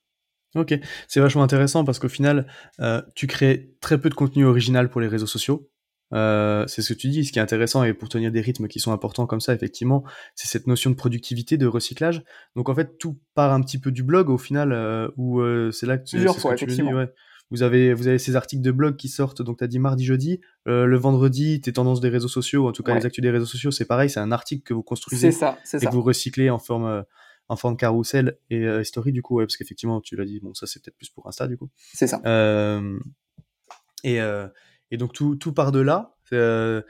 Ok, 0.54 0.74
c'est 1.06 1.20
vachement 1.20 1.42
intéressant 1.42 1.84
parce 1.84 1.98
qu'au 1.98 2.08
final, 2.08 2.46
tu 3.14 3.26
crées 3.26 3.74
très 3.80 4.00
peu 4.00 4.08
de 4.08 4.14
contenu 4.14 4.46
original 4.46 4.88
pour 4.88 5.02
les 5.02 5.08
réseaux 5.08 5.26
sociaux. 5.26 5.68
Euh, 6.12 6.66
c'est 6.66 6.82
ce 6.82 6.92
que 6.92 6.98
tu 6.98 7.08
dis, 7.08 7.24
ce 7.24 7.32
qui 7.32 7.38
est 7.38 7.42
intéressant 7.42 7.82
et 7.84 7.92
pour 7.92 8.08
tenir 8.08 8.30
des 8.30 8.40
rythmes 8.40 8.68
qui 8.68 8.80
sont 8.80 8.92
importants 8.92 9.26
comme 9.26 9.40
ça, 9.40 9.54
effectivement, 9.54 10.04
c'est 10.34 10.48
cette 10.48 10.66
notion 10.66 10.90
de 10.90 10.96
productivité, 10.96 11.56
de 11.56 11.66
recyclage. 11.66 12.22
Donc 12.54 12.68
en 12.68 12.74
fait, 12.74 12.98
tout 12.98 13.18
part 13.34 13.52
un 13.52 13.60
petit 13.60 13.78
peu 13.78 13.90
du 13.90 14.02
blog 14.02 14.30
au 14.30 14.38
final, 14.38 14.72
euh, 14.72 15.08
où 15.16 15.40
euh, 15.40 15.70
c'est 15.72 15.86
là 15.86 15.98
que, 15.98 16.04
tu, 16.04 16.16
Plusieurs 16.16 16.38
fois, 16.38 16.54
effectivement. 16.54 16.92
ouais. 16.92 17.12
Vous 17.50 17.62
avez, 17.62 17.94
vous 17.94 18.08
avez 18.08 18.18
ces 18.18 18.34
articles 18.34 18.62
de 18.62 18.72
blog 18.72 18.96
qui 18.96 19.08
sortent, 19.08 19.40
donc 19.40 19.58
tu 19.58 19.64
as 19.64 19.68
dit 19.68 19.78
mardi, 19.78 20.04
jeudi. 20.04 20.40
le 20.64 20.96
vendredi, 20.96 21.60
tes 21.60 21.72
tendances 21.72 22.00
des 22.00 22.08
réseaux 22.08 22.26
sociaux, 22.26 22.66
en 22.66 22.72
tout 22.72 22.82
cas 22.82 22.92
les 22.96 23.06
actus 23.06 23.22
des 23.22 23.30
réseaux 23.30 23.46
sociaux, 23.46 23.70
c'est 23.70 23.84
pareil, 23.84 24.10
c'est 24.10 24.18
un 24.18 24.32
article 24.32 24.64
que 24.64 24.74
vous 24.74 24.82
construisez 24.82 25.30
ça, 25.30 25.56
et 25.72 25.86
que 25.86 25.92
vous 25.92 26.02
recyclez 26.02 26.50
en 26.50 26.58
forme, 26.58 27.04
en 27.48 27.54
forme 27.54 27.76
carousel 27.76 28.36
et 28.50 28.82
story, 28.82 29.12
du 29.12 29.22
coup, 29.22 29.36
ouais, 29.36 29.44
parce 29.44 29.56
qu'effectivement, 29.56 30.00
tu 30.00 30.16
l'as 30.16 30.24
dit, 30.24 30.40
bon, 30.40 30.54
ça 30.54 30.66
c'est 30.66 30.82
peut-être 30.82 30.96
plus 30.96 31.08
pour 31.08 31.28
Insta, 31.28 31.46
du 31.46 31.56
coup. 31.56 31.70
C'est 31.94 32.08
ça. 32.08 32.20
et, 34.02 34.20
et 34.90 34.96
donc 34.96 35.12
tout, 35.12 35.36
tout 35.36 35.52
part 35.52 35.72
de 35.72 35.80
là. 35.80 36.14
Euh, 36.32 36.82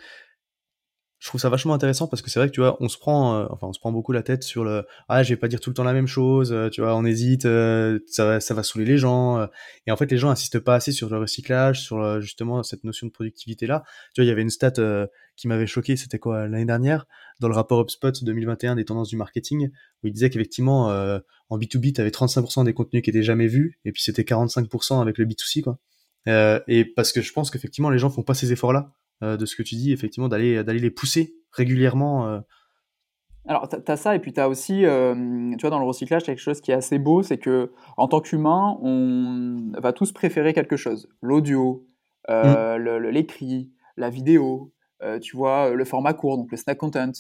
je 1.19 1.29
trouve 1.29 1.41
ça 1.41 1.49
vachement 1.49 1.73
intéressant 1.73 2.09
parce 2.09 2.21
que 2.21 2.31
c'est 2.31 2.39
vrai 2.39 2.49
que 2.49 2.55
tu 2.55 2.61
vois, 2.61 2.77
on 2.81 2.89
se 2.89 2.99
prend, 2.99 3.37
euh, 3.37 3.47
enfin, 3.51 3.69
on 3.69 3.73
se 3.73 3.81
prend 3.81 3.91
beaucoup 3.91 4.13
la 4.13 4.23
tête 4.23 4.43
sur 4.43 4.65
le, 4.65 4.85
ah, 5.09 5.23
je 5.23 5.31
vais 5.31 5.39
pas 5.39 5.49
dire 5.49 5.61
tout 5.61 5.71
le 5.71 5.75
temps 5.75 5.83
la 5.83 5.95
même 5.95 6.07
chose, 6.07 6.53
euh, 6.53 6.69
tu 6.69 6.83
vois, 6.83 6.95
on 6.95 7.07
hésite, 7.07 7.43
ça 7.43 8.25
va, 8.25 8.41
ça 8.41 8.55
va 8.55 8.63
saouler 8.63 8.85
les 8.85 8.99
gens, 8.99 9.49
et 9.87 9.91
en 9.91 9.97
fait, 9.97 10.11
les 10.11 10.19
gens 10.19 10.29
insistent 10.29 10.61
pas 10.61 10.75
assez 10.75 10.93
sur 10.93 11.09
le 11.09 11.19
recyclage, 11.19 11.81
sur 11.81 12.21
justement 12.21 12.63
cette 12.63 12.85
notion 12.85 13.07
de 13.07 13.13
productivité 13.13 13.67
là. 13.67 13.83
Tu 14.15 14.21
vois, 14.21 14.27
il 14.27 14.29
y 14.29 14.31
avait 14.31 14.43
une 14.43 14.51
stat 14.51 14.75
qui 15.37 15.49
m'avait 15.49 15.67
choqué, 15.67 15.97
c'était 15.97 16.19
quoi 16.19 16.47
l'année 16.49 16.67
dernière, 16.67 17.07
dans 17.41 17.49
le 17.49 17.55
rapport 17.55 17.81
HubSpot 17.81 18.13
2021 18.23 18.77
des 18.77 18.85
tendances 18.85 19.09
du 19.09 19.17
marketing, 19.17 19.71
où 20.03 20.07
il 20.07 20.13
disait 20.13 20.29
qu'effectivement, 20.29 20.89
en 21.49 21.59
B2B, 21.59 21.95
tu 21.95 22.01
avais 22.03 22.11
35% 22.11 22.65
des 22.65 22.75
contenus 22.75 23.03
qui 23.03 23.11
étaient 23.11 23.23
jamais 23.23 23.47
vus, 23.47 23.81
et 23.87 23.93
puis 23.93 24.03
c'était 24.03 24.23
45% 24.23 25.01
avec 25.01 25.17
le 25.17 25.25
B2C, 25.25 25.63
quoi. 25.63 25.79
Euh, 26.29 26.61
et 26.67 26.85
parce 26.85 27.13
que 27.13 27.21
je 27.21 27.33
pense 27.33 27.51
qu'effectivement 27.51 27.91
les 27.91 27.99
gens 27.99 28.11
font 28.11 28.23
pas 28.23 28.35
ces 28.35 28.53
efforts-là 28.53 28.91
euh, 29.23 29.37
de 29.37 29.47
ce 29.47 29.57
que 29.57 29.63
tu 29.63 29.77
dis, 29.77 29.93
effectivement 29.93 30.29
d'aller 30.29 30.63
d'aller 30.65 30.81
les 30.81 30.91
pousser 30.91 31.37
régulièrement. 31.53 32.27
Euh. 32.29 32.41
Alors, 33.49 33.69
tu 33.69 33.77
as 33.87 33.97
ça, 33.97 34.17
et 34.17 34.19
puis 34.19 34.33
tu 34.33 34.41
as 34.41 34.49
aussi, 34.49 34.81
tu 34.81 35.61
vois, 35.61 35.71
dans 35.71 35.79
le 35.79 35.87
recyclage, 35.87 36.25
quelque 36.25 36.41
chose 36.41 36.61
qui 36.61 36.73
est 36.73 36.75
assez 36.75 36.99
beau, 36.99 37.23
c'est 37.23 37.39
que 37.39 37.71
en 37.97 38.09
tant 38.09 38.21
qu'humain, 38.21 38.77
on 38.83 39.71
va 39.81 39.93
tous 39.93 40.11
préférer 40.11 40.53
quelque 40.53 40.77
chose. 40.77 41.09
L'audio, 41.23 41.87
mmh. 42.29 42.77
l'écrit, 43.09 43.71
la 43.97 44.11
vidéo, 44.11 44.73
tu 45.23 45.37
vois, 45.37 45.71
le 45.71 45.85
format 45.85 46.13
court, 46.13 46.39
donc 46.39 46.51
le 46.51 46.57
snack 46.57 46.77
content. 46.77 47.13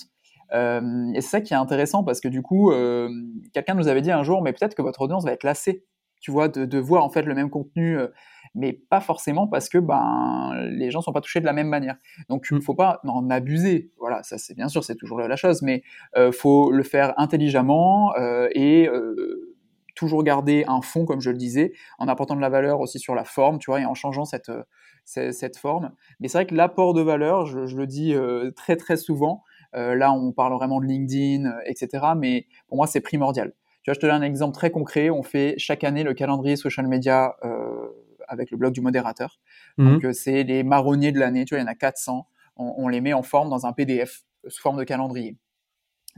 et 0.52 1.20
c'est 1.20 1.20
ça 1.20 1.40
qui 1.40 1.54
est 1.54 1.56
intéressant 1.56 2.02
parce 2.02 2.20
que 2.20 2.26
du 2.26 2.42
coup, 2.42 2.72
quelqu'un 3.52 3.74
nous 3.74 3.86
avait 3.86 4.02
dit 4.02 4.10
un 4.10 4.24
jour, 4.24 4.42
mais 4.42 4.52
peut-être 4.52 4.74
que 4.74 4.82
votre 4.82 5.02
audience 5.02 5.24
va 5.24 5.30
être 5.30 5.44
lassée, 5.44 5.84
tu 6.20 6.32
vois, 6.32 6.48
de, 6.48 6.64
de 6.64 6.78
voir 6.80 7.04
en 7.04 7.08
fait 7.08 7.22
le 7.22 7.36
même 7.36 7.50
contenu 7.50 7.98
mais 8.54 8.72
pas 8.72 9.00
forcément 9.00 9.46
parce 9.48 9.68
que 9.68 9.78
ben 9.78 10.54
les 10.70 10.90
gens 10.90 11.00
sont 11.00 11.12
pas 11.12 11.20
touchés 11.20 11.40
de 11.40 11.46
la 11.46 11.52
même 11.52 11.68
manière. 11.68 11.96
Donc 12.28 12.46
il 12.50 12.56
ne 12.56 12.60
faut 12.60 12.74
pas 12.74 13.00
en 13.04 13.30
abuser. 13.30 13.90
Voilà, 13.98 14.22
ça 14.22 14.38
c'est 14.38 14.54
bien 14.54 14.68
sûr 14.68 14.84
c'est 14.84 14.96
toujours 14.96 15.20
la 15.20 15.36
chose, 15.36 15.62
mais 15.62 15.82
euh, 16.16 16.32
faut 16.32 16.70
le 16.70 16.82
faire 16.82 17.14
intelligemment 17.18 18.14
euh, 18.16 18.48
et 18.52 18.88
euh, 18.88 19.54
toujours 19.94 20.22
garder 20.22 20.64
un 20.68 20.82
fond 20.82 21.06
comme 21.06 21.20
je 21.20 21.30
le 21.30 21.38
disais, 21.38 21.72
en 21.98 22.08
apportant 22.08 22.36
de 22.36 22.40
la 22.40 22.50
valeur 22.50 22.80
aussi 22.80 22.98
sur 22.98 23.14
la 23.14 23.24
forme, 23.24 23.58
tu 23.58 23.70
vois, 23.70 23.80
et 23.80 23.86
en 23.86 23.94
changeant 23.94 24.24
cette 24.24 24.50
cette, 25.06 25.56
forme. 25.56 25.92
Mais 26.20 26.28
c'est 26.28 26.38
vrai 26.38 26.46
que 26.46 26.54
l'apport 26.54 26.94
de 26.94 27.00
valeur, 27.00 27.46
je, 27.46 27.66
je 27.66 27.76
le 27.76 27.86
dis 27.86 28.14
euh, 28.14 28.50
très 28.50 28.76
très 28.76 28.96
souvent. 28.96 29.42
Euh, 29.74 29.94
là, 29.94 30.12
on 30.12 30.32
parle 30.32 30.54
vraiment 30.54 30.80
de 30.80 30.86
LinkedIn, 30.86 31.52
etc. 31.64 32.04
Mais 32.16 32.46
pour 32.68 32.76
moi, 32.76 32.86
c'est 32.86 33.00
primordial. 33.00 33.52
Tu 33.82 33.90
vois, 33.90 33.94
je 33.94 34.00
te 34.00 34.06
donne 34.06 34.22
un 34.22 34.26
exemple 34.26 34.54
très 34.54 34.70
concret. 34.70 35.10
On 35.10 35.22
fait 35.22 35.54
chaque 35.58 35.84
année 35.84 36.02
le 36.02 36.14
calendrier 36.14 36.56
social 36.56 36.86
media 36.88 37.36
euh, 37.44 37.88
avec 38.28 38.50
le 38.50 38.56
blog 38.56 38.72
du 38.72 38.80
modérateur. 38.80 39.38
Mhm. 39.78 39.92
Donc, 39.92 40.04
euh, 40.04 40.12
c'est 40.12 40.42
les 40.42 40.62
marronniers 40.62 41.12
de 41.12 41.18
l'année. 41.18 41.44
Tu 41.44 41.54
vois, 41.54 41.60
il 41.60 41.62
y 41.62 41.68
en 41.68 41.70
a 41.70 41.74
400. 41.74 42.26
On, 42.58 42.88
les 42.88 43.02
met 43.02 43.12
en 43.12 43.22
forme 43.22 43.50
dans 43.50 43.66
un 43.66 43.72
PDF 43.72 44.22
euh, 44.44 44.50
sous 44.50 44.62
forme 44.62 44.78
de 44.78 44.84
calendrier. 44.84 45.36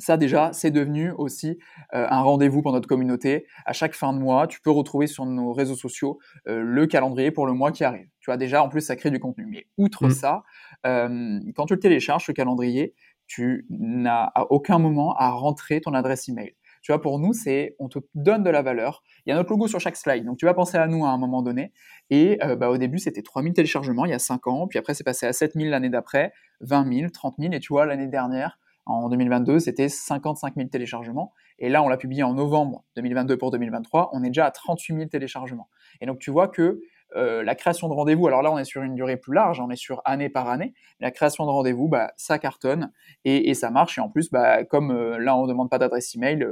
Ça 0.01 0.17
déjà, 0.17 0.53
c'est 0.53 0.71
devenu 0.71 1.11
aussi 1.11 1.59
euh, 1.93 2.07
un 2.09 2.21
rendez-vous 2.21 2.63
pour 2.63 2.71
notre 2.71 2.87
communauté. 2.87 3.47
À 3.67 3.73
chaque 3.73 3.95
fin 3.95 4.13
de 4.13 4.19
mois, 4.21 4.47
tu 4.47 4.61
peux 4.61 4.71
retrouver 4.71 5.09
sur 5.09 5.27
nos 5.27 5.53
réseaux 5.53 5.75
sociaux 5.75 6.21
le 6.47 6.87
calendrier 6.87 7.33
pour 7.33 7.47
le 7.47 7.53
mois 7.53 7.73
qui 7.73 7.83
arrive. 7.83 8.07
Tu 8.21 8.27
vois, 8.31 8.37
déjà, 8.37 8.63
en 8.63 8.69
plus, 8.69 8.81
ça 8.81 8.95
crée 8.95 9.11
du 9.11 9.19
contenu. 9.19 9.47
Mais 9.47 9.67
outre 9.77 10.05
mhm. 10.05 10.11
ça, 10.13 10.45
quand 10.85 11.67
tu 11.67 11.75
le 11.75 11.81
télécharges, 11.81 12.29
le 12.29 12.35
calendrier, 12.35 12.95
tu 13.27 13.67
n'as 13.71 14.31
à 14.35 14.47
aucun 14.51 14.79
moment 14.79 15.17
à 15.17 15.31
rentrer 15.31 15.81
ton 15.81 15.95
adresse 15.95 16.29
email. 16.29 16.55
Tu 16.83 16.93
vois, 16.93 17.01
pour 17.01 17.19
nous, 17.19 17.33
c'est 17.33 17.77
on 17.79 17.89
te 17.89 17.99
donne 18.15 18.43
de 18.43 18.51
la 18.51 18.63
valeur. 18.63 19.03
Il 19.27 19.31
y 19.31 19.33
a 19.33 19.37
notre 19.37 19.51
logo 19.51 19.69
sur 19.69 19.81
chaque 19.81 19.97
slide. 19.97 20.25
Donc, 20.25 20.39
tu 20.39 20.47
vas 20.47 20.55
penser 20.55 20.77
à 20.77 20.87
nous 20.87 21.05
à 21.05 21.11
un 21.11 21.19
moment 21.19 21.43
donné. 21.43 21.73
Et 22.11 22.39
euh, 22.43 22.57
bah, 22.57 22.71
au 22.71 22.79
début, 22.79 22.99
c'était 22.99 23.23
3000 23.23 23.53
téléchargements 23.53 24.05
il 24.05 24.11
y 24.11 24.15
a 24.15 24.19
5 24.19 24.47
ans. 24.47 24.67
Puis 24.67 24.79
après, 24.79 24.95
c'est 24.95 25.05
passé 25.05 25.27
à 25.27 25.33
7000 25.33 25.71
l'année 25.71 25.91
d'après, 25.91 26.33
20 26.61 26.93
000, 26.93 27.11
30 27.11 27.35
000. 27.39 27.53
Et 27.53 27.61
tu 27.61 27.73
vois, 27.73 27.87
l'année 27.87 28.09
dernière, 28.09 28.59
en 28.87 29.09
2022, 29.11 29.59
c'était 29.59 29.89
55 29.89 30.55
000 30.57 30.69
téléchargements. 30.69 31.35
Et 31.59 31.69
là, 31.69 31.83
on 31.83 31.89
l'a 31.89 31.99
publié 31.99 32.23
en 32.23 32.33
novembre 32.33 32.85
2022 32.97 33.37
pour 33.37 33.51
2023. 33.51 34.11
On 34.13 34.25
est 34.25 34.29
déjà 34.29 34.47
à 34.47 34.51
38 34.51 34.95
000 34.95 35.09
téléchargements. 35.09 35.69
Et 36.01 36.07
donc, 36.07 36.19
tu 36.19 36.31
vois 36.31 36.49
que 36.49 36.81
la 37.15 37.55
création 37.55 37.89
de 37.89 37.95
rendez-vous, 37.95 38.27
alors 38.27 38.43
là, 38.43 38.53
on 38.53 38.59
est 38.59 38.65
sur 38.65 38.83
une 38.83 38.95
durée 38.95 39.17
plus 39.17 39.35
large, 39.35 39.61
on 39.61 39.71
est 39.71 39.77
sur 39.77 40.03
année 40.05 40.29
par 40.29 40.49
année. 40.49 40.75
La 41.01 41.11
création 41.11 41.47
de 41.47 41.51
rendez-vous, 41.51 41.89
bah, 41.89 42.13
ça 42.17 42.39
cartonne 42.39 42.93
et, 43.25 43.55
ça 43.55 43.71
marche. 43.71 43.99
Et 43.99 44.01
en 44.01 44.09
plus, 44.09 44.31
bah, 44.31 44.65
comme 44.65 44.93
là, 44.93 45.37
on 45.37 45.45
ne 45.45 45.49
demande 45.49 45.71
pas 45.71 45.79
d'adresse 45.79 46.15
email, 46.15 46.47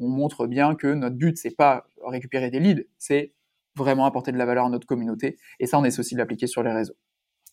on 0.00 0.08
montre 0.08 0.46
bien 0.46 0.74
que 0.74 0.88
notre 0.88 1.16
but, 1.16 1.36
c'est 1.36 1.54
pas 1.54 1.86
récupérer 2.04 2.50
des 2.50 2.60
leads, 2.60 2.84
c'est 2.98 3.32
vraiment 3.76 4.06
apporter 4.06 4.32
de 4.32 4.38
la 4.38 4.46
valeur 4.46 4.66
à 4.66 4.70
notre 4.70 4.86
communauté. 4.86 5.38
Et 5.60 5.66
ça, 5.66 5.78
on 5.78 5.84
essaie 5.84 6.00
aussi 6.00 6.14
de 6.14 6.18
l'appliquer 6.18 6.46
sur 6.46 6.62
les 6.62 6.72
réseaux. 6.72 6.96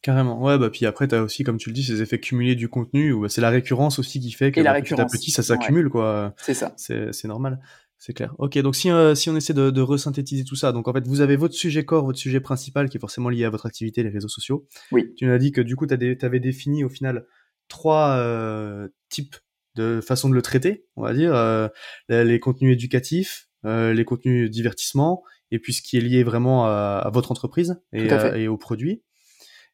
Carrément, 0.01 0.39
ouais, 0.39 0.59
bah 0.59 0.69
puis 0.69 0.85
après, 0.85 1.07
tu 1.07 1.15
as 1.15 1.23
aussi, 1.23 1.43
comme 1.43 1.57
tu 1.57 1.69
le 1.69 1.73
dis, 1.73 1.83
ces 1.83 2.01
effets 2.01 2.19
cumulés 2.19 2.53
du 2.53 2.69
contenu, 2.69 3.11
où 3.11 3.27
c'est 3.27 3.41
la 3.41 3.49
récurrence 3.49 3.97
aussi 3.97 4.19
qui 4.19 4.31
fait 4.31 4.51
que 4.51 4.61
bah, 4.61 4.79
petit 4.79 4.99
à 4.99 5.05
petit, 5.05 5.31
ça 5.31 5.41
s'accumule, 5.41 5.89
quoi. 5.89 6.33
C'est 6.37 6.53
ça. 6.53 6.73
C'est 6.77 7.25
normal. 7.25 7.59
C'est 7.97 8.13
clair. 8.13 8.35
Ok, 8.37 8.57
donc 8.59 8.75
si, 8.75 8.91
euh, 8.91 9.15
si 9.15 9.29
on 9.29 9.35
essaie 9.35 9.53
de, 9.53 9.69
de 9.69 9.81
resynthétiser 9.81 10.43
tout 10.43 10.55
ça, 10.55 10.71
donc 10.71 10.87
en 10.87 10.93
fait, 10.93 11.07
vous 11.07 11.21
avez 11.21 11.37
votre 11.37 11.53
sujet 11.53 11.85
corps, 11.85 12.05
votre 12.05 12.19
sujet 12.19 12.39
principal 12.39 12.89
qui 12.89 12.97
est 12.97 12.99
forcément 12.99 13.29
lié 13.29 13.45
à 13.45 13.49
votre 13.49 13.65
activité, 13.65 14.03
les 14.03 14.09
réseaux 14.09 14.27
sociaux. 14.27 14.67
Oui. 14.91 15.13
Tu 15.15 15.25
nous 15.25 15.31
as 15.31 15.37
dit 15.37 15.51
que 15.51 15.61
du 15.61 15.75
coup, 15.75 15.87
tu 15.87 15.93
avais 15.93 16.39
défini 16.39 16.83
au 16.83 16.89
final 16.89 17.25
trois 17.67 18.17
euh, 18.17 18.89
types 19.09 19.35
de 19.75 20.01
façons 20.01 20.29
de 20.29 20.35
le 20.35 20.41
traiter, 20.41 20.85
on 20.95 21.03
va 21.03 21.13
dire. 21.13 21.33
Euh, 21.33 21.67
les 22.09 22.39
contenus 22.39 22.73
éducatifs, 22.73 23.49
les 23.63 24.05
contenus 24.05 24.49
divertissement, 24.49 25.23
et 25.51 25.59
puis 25.59 25.73
ce 25.73 25.81
qui 25.81 25.97
est 25.97 26.01
lié 26.01 26.23
vraiment 26.23 26.65
à, 26.65 27.09
votre 27.11 27.31
entreprise 27.31 27.81
et, 27.91 28.07
et 28.35 28.47
aux 28.47 28.57
produits. 28.57 29.03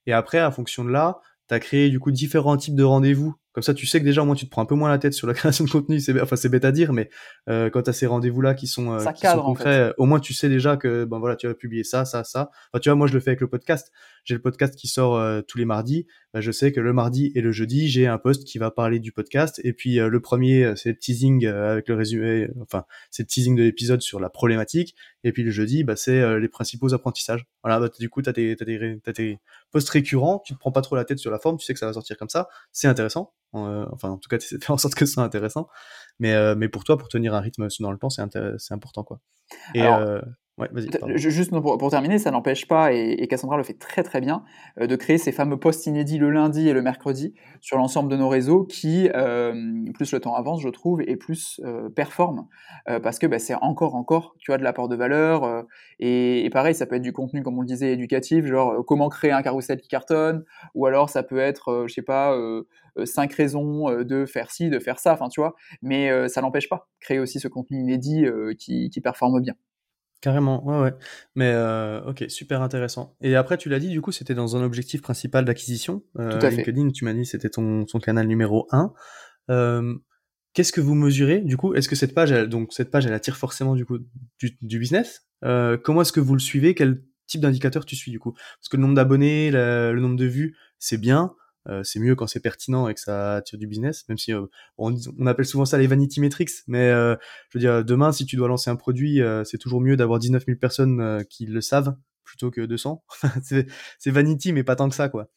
Et 0.06 0.14
après, 0.14 0.40
à 0.40 0.50
fonction 0.52 0.84
de 0.84 0.90
là, 0.90 1.20
tu 1.50 1.54
as 1.54 1.60
créé 1.60 1.90
du 1.90 2.00
coup 2.00 2.12
différents 2.12 2.58
types 2.58 2.76
de 2.76 2.84
rendez-vous 2.84 3.36
comme 3.54 3.64
ça, 3.64 3.74
tu 3.74 3.86
sais 3.86 4.00
que 4.00 4.06
déjà, 4.06 4.22
au 4.22 4.26
moins, 4.26 4.36
tu 4.36 4.46
te 4.46 4.50
prends 4.50 4.62
un 4.62 4.66
peu 4.66 4.76
moins 4.76 4.90
la 4.90 4.98
tête 4.98 5.14
sur 5.14 5.28
la 5.28 5.34
création 5.34 5.66
de 5.66 5.70
contenu. 5.70 6.00
C'est, 6.00 6.20
enfin, 6.22 6.36
c'est 6.36 6.50
bête 6.50 6.66
à 6.66 6.72
dire, 6.72 6.94
mais 6.94 7.10
euh, 7.50 7.70
quand 7.70 7.84
tu 7.84 7.90
as 7.90 7.94
ces 7.94 8.08
rendez-vous-là 8.08 8.54
qui 8.54 8.68
sont, 8.68 8.94
euh, 8.94 9.06
qui 9.12 9.28
sont 9.28 9.42
concrets, 9.42 9.94
au 9.98 10.06
moins, 10.06 10.20
tu 10.20 10.34
sais 10.34 10.48
déjà 10.48 10.78
que, 10.78 11.06
ben 11.06 11.20
voilà, 11.20 11.36
tu 11.36 11.48
vas 11.48 11.54
publier 11.54 11.84
ça, 11.84 12.06
ça, 12.06 12.24
ça. 12.24 12.50
Enfin, 12.72 12.80
tu 12.80 12.90
vois, 12.90 12.96
moi, 12.96 13.08
je 13.08 13.14
le 13.14 13.20
fais 13.20 13.32
avec 13.32 13.42
le 13.42 13.50
podcast. 13.50 13.92
J'ai 14.24 14.36
le 14.36 14.42
podcast 14.42 14.76
qui 14.76 14.88
sort 14.88 15.18
euh, 15.18 15.42
tous 15.42 15.58
les 15.58 15.66
mardis. 15.66 16.06
Ben, 16.34 16.40
je 16.40 16.52
sais 16.52 16.72
que 16.72 16.80
le 16.80 16.94
mardi 16.94 17.32
et 17.36 17.42
le 17.42 17.52
jeudi, 17.52 17.90
j'ai 17.90 18.08
un 18.08 18.18
post 18.18 18.46
qui 18.46 18.58
va 18.58 18.72
parler 18.72 19.00
du 19.00 19.12
podcast. 19.12 19.60
Et 19.64 19.74
puis, 19.74 20.00
euh, 20.00 20.08
le 20.08 20.22
premier, 20.22 20.74
c'est 20.76 20.90
le 20.90 20.98
teasing 20.98 21.46
avec 21.46 21.90
le 21.90 21.96
résumé, 21.96 22.48
enfin, 22.62 22.86
c'est 23.10 23.24
le 23.24 23.28
teasing 23.28 23.56
de 23.56 23.64
l'épisode 23.64 24.02
sur 24.02 24.20
la 24.20 24.30
problématique. 24.30 24.96
Et 25.24 25.32
puis, 25.32 25.44
le 25.44 25.52
jeudi, 25.52 25.84
bah, 25.84 25.96
c'est 25.96 26.40
les 26.40 26.48
principaux 26.48 26.94
apprentissages. 26.94 27.46
Voilà, 27.64 27.80
bah, 27.80 27.90
du 28.00 28.10
coup, 28.10 28.22
tu 28.22 28.30
as 28.30 28.34
tes, 28.34 28.56
t'as 28.56 28.66
tes, 28.66 29.00
t'as 29.04 29.14
tes 29.14 29.40
posts 29.72 29.90
récurrents. 29.90 30.42
Tu 30.46 30.54
te 30.54 30.60
prends 30.60 30.72
pas 30.72 30.82
trop 30.82 30.96
la 30.96 31.06
tête 31.06 31.20
sur 31.20 31.32
la 31.32 31.40
forme. 31.40 31.58
Tu 31.58 31.66
sais 31.66 31.74
que 31.74 31.80
ça 31.80 31.86
va 31.86 31.94
sortir 31.94 32.18
comme 32.18 32.30
ça. 32.30 32.48
C'est 32.72 32.88
intéressant 32.88 33.34
euh, 33.56 33.86
enfin, 33.92 34.10
en 34.10 34.18
tout 34.18 34.30
cas, 34.30 34.38
tu 34.38 34.60
faire 34.60 34.72
en 34.72 34.78
sorte 34.78 34.96
que 34.96 35.06
ce 35.06 35.14
soit 35.14 35.24
intéressant. 35.24 35.68
Mais, 36.20 36.34
euh, 36.34 36.56
mais 36.56 36.70
pour 36.70 36.84
toi, 36.84 36.98
pour 36.98 37.10
tenir 37.10 37.34
un 37.34 37.40
rythme 37.40 37.68
dans 37.80 37.92
le 37.92 37.98
temps, 37.98 38.10
c'est 38.10 38.22
important, 38.72 39.04
quoi. 39.04 39.20
Et 39.76 39.84
euh, 39.84 40.22
Juste 41.16 41.52
pour, 41.52 41.90
terminer, 41.90 42.20
ça 42.20 42.30
n'empêche 42.30 42.68
pas, 42.68 42.94
et, 42.94 43.28
Cassandra 43.28 43.58
le 43.58 43.64
fait 43.64 43.74
très 43.74 44.04
très 44.04 44.22
bien, 44.22 44.44
de 44.80 44.96
créer 44.96 45.18
ces 45.18 45.32
fameux 45.32 45.58
posts 45.58 45.88
inédits 45.88 46.18
le 46.18 46.30
lundi 46.30 46.68
et 46.68 46.74
le 46.74 46.82
mercredi 46.82 47.34
sur 47.62 47.78
l'ensemble 47.78 48.12
de 48.12 48.18
nos 48.18 48.30
réseaux 48.30 48.64
qui, 48.64 49.10
plus 49.94 50.12
le 50.12 50.20
temps 50.20 50.36
avance, 50.36 50.62
je 50.62 50.70
trouve, 50.70 51.02
et 51.02 51.16
plus 51.16 51.62
performent, 51.96 52.48
parce 52.86 53.18
que 53.18 53.26
bah, 53.26 53.40
c'est 53.40 53.56
encore, 53.56 53.96
encore, 53.96 54.36
tu 54.38 54.54
as 54.54 54.58
de 54.58 54.64
l'apport 54.64 54.88
de 54.88 54.96
valeur, 54.96 55.66
et, 56.00 56.46
et, 56.46 56.50
pareil, 56.52 56.76
ça 56.76 56.86
peut 56.86 56.96
être 56.96 57.02
du 57.02 57.14
contenu, 57.14 57.42
comme 57.42 57.58
on 57.58 57.62
le 57.62 57.68
disait, 57.68 57.94
éducatif, 57.94 58.46
genre 58.46 58.86
comment 58.86 59.10
créer 59.10 59.32
un 59.32 59.42
carrousel 59.42 59.80
qui 59.82 59.88
cartonne, 59.88 60.44
ou 60.76 60.86
alors 60.86 61.10
ça 61.10 61.24
peut 61.24 61.40
être, 61.40 61.86
je 61.88 61.94
sais 61.94 62.04
pas, 62.04 62.38
euh, 62.98 63.06
cinq 63.06 63.34
raisons 63.34 63.90
euh, 63.90 64.04
de 64.04 64.26
faire 64.26 64.52
ci, 64.52 64.70
de 64.70 64.80
faire 64.80 65.00
ça, 65.00 65.14
enfin 65.14 65.30
tu 65.30 65.40
vois, 65.40 65.56
mais 65.82 66.10
euh, 66.10 66.28
ça 66.28 66.42
n'empêche 66.42 66.70
pas 66.70 66.90
créer 67.00 67.20
aussi 67.20 67.40
ce 67.40 67.48
contenu 67.48 67.80
inédit 67.80 68.26
qui, 68.58 68.90
qui 68.90 69.02
performe 69.02 69.42
bien. 69.42 69.56
Carrément, 70.22 70.64
ouais, 70.68 70.80
ouais. 70.80 70.94
Mais 71.36 71.56
ok, 72.06 72.26
super 72.30 72.62
intéressant. 72.62 73.16
Et 73.22 73.36
après, 73.36 73.58
tu 73.58 73.70
l'as 73.70 73.80
dit, 73.80 73.90
du 73.90 74.02
coup, 74.02 74.12
c'était 74.12 74.36
dans 74.36 74.56
un 74.56 74.64
objectif 74.64 75.02
principal 75.02 75.46
d'acquisition. 75.46 76.04
Tout 76.16 76.22
à 76.22 76.50
LinkedIn, 76.50 76.92
tu 76.92 77.06
m'as 77.06 77.14
dit, 77.14 77.26
c'était 77.26 77.50
ton, 77.50 77.86
ton 77.86 78.00
canal 78.00 78.28
numéro 78.28 78.68
1. 78.72 78.94
Qu'est-ce 80.54 80.72
que 80.72 80.82
vous 80.82 80.96
mesurez, 80.96 81.40
du 81.42 81.58
coup? 81.58 81.74
Est-ce 81.74 81.90
que 81.90 81.96
cette 81.96 82.14
page, 82.14 82.32
elle, 82.32 82.50
donc 82.50 82.74
cette 82.74 82.92
page, 82.92 83.06
elle 83.06 83.14
attire 83.14 83.38
forcément 83.38 83.74
du 83.74 83.86
coup 83.86 84.00
du, 84.38 84.58
du 84.62 84.80
business? 84.80 85.26
Comment 85.42 86.02
est-ce 86.02 86.12
que 86.12 86.20
vous 86.20 86.34
le 86.34 86.40
suivez? 86.40 86.76
Quel 86.76 87.02
type 87.26 87.42
d'indicateur 87.42 87.86
tu 87.86 87.96
suis 87.96 88.12
du 88.12 88.20
coup? 88.20 88.34
Parce 88.34 88.70
que 88.70 88.78
le 88.78 88.82
nombre 88.82 88.96
d'abonnés, 88.96 89.50
le 89.52 90.00
nombre 90.00 90.18
de 90.18 90.26
vues, 90.26 90.56
c'est 90.78 91.00
bien. 91.00 91.34
Euh, 91.68 91.84
c'est 91.84 92.00
mieux 92.00 92.16
quand 92.16 92.28
c'est 92.28 92.40
pertinent 92.40 92.88
et 92.88 92.94
que 92.94 93.00
ça 93.00 93.36
attire 93.36 93.60
du 93.60 93.68
business, 93.68 94.08
même 94.10 94.18
si 94.18 94.34
euh, 94.34 94.46
on, 94.78 94.96
appelle 95.28 95.46
souvent 95.46 95.66
ça 95.66 95.78
les 95.78 95.88
vanity 95.88 96.20
metrics, 96.20 96.50
mais 96.68 96.90
euh, 96.90 97.16
je 97.50 97.58
veux 97.58 97.62
dire, 97.62 97.86
demain, 97.86 98.12
si 98.12 98.26
tu 98.26 98.36
dois 98.36 98.48
lancer 98.48 98.70
un 98.70 98.76
produit, 98.76 99.22
c'est 99.46 99.58
toujours 99.58 99.82
mieux 99.82 99.96
d'avoir 99.96 100.20
19 100.20 100.44
000 100.46 100.58
personnes 100.58 101.24
qui 101.30 101.46
le 101.46 101.62
savent 101.62 101.96
plutôt 102.24 102.52
que 102.52 102.62
200. 102.62 103.04
c'est 104.00 104.12
vanity, 104.12 104.54
mais 104.54 104.64
pas 104.64 104.76
tant 104.76 104.90
que 104.90 104.96
ça, 104.96 105.10
quoi. 105.10 105.28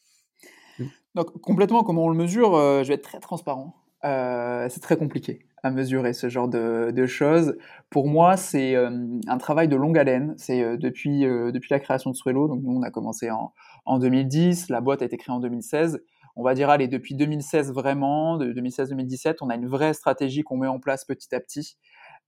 Donc, 1.14 1.40
complètement, 1.40 1.84
comment 1.84 2.04
on 2.04 2.08
le 2.08 2.16
mesure, 2.16 2.54
je 2.54 2.88
vais 2.88 2.94
être 2.94 3.04
très 3.04 3.20
transparent. 3.20 3.74
c'est 4.02 4.80
très 4.80 4.96
compliqué 4.96 5.46
à 5.62 5.70
mesurer 5.70 6.12
ce 6.12 6.28
genre 6.28 6.48
de, 6.48 7.06
choses. 7.06 7.56
Pour 7.90 8.08
moi, 8.08 8.36
c'est 8.36 8.74
un 8.76 9.38
travail 9.38 9.68
de 9.68 9.76
longue 9.76 9.98
haleine. 9.98 10.34
C'est 10.36 10.76
depuis, 10.78 11.20
depuis 11.20 11.68
la 11.70 11.80
création 11.80 12.10
de 12.10 12.16
Swello, 12.16 12.48
donc 12.48 12.62
nous 12.62 12.72
on 12.72 12.82
a 12.82 12.90
commencé 12.90 13.30
en, 13.30 13.52
en 13.84 13.98
2010, 13.98 14.70
la 14.70 14.80
boîte 14.80 15.02
a 15.02 15.04
été 15.04 15.16
créée 15.16 15.34
en 15.34 15.40
2016 15.40 16.00
on 16.36 16.42
va 16.42 16.54
dire, 16.54 16.70
allez, 16.70 16.88
depuis 16.88 17.14
2016 17.14 17.72
vraiment, 17.72 18.36
de 18.36 18.52
2016-2017, 18.52 19.36
on 19.40 19.50
a 19.50 19.54
une 19.54 19.68
vraie 19.68 19.94
stratégie 19.94 20.42
qu'on 20.42 20.56
met 20.56 20.66
en 20.66 20.80
place 20.80 21.04
petit 21.04 21.34
à 21.34 21.40
petit. 21.40 21.76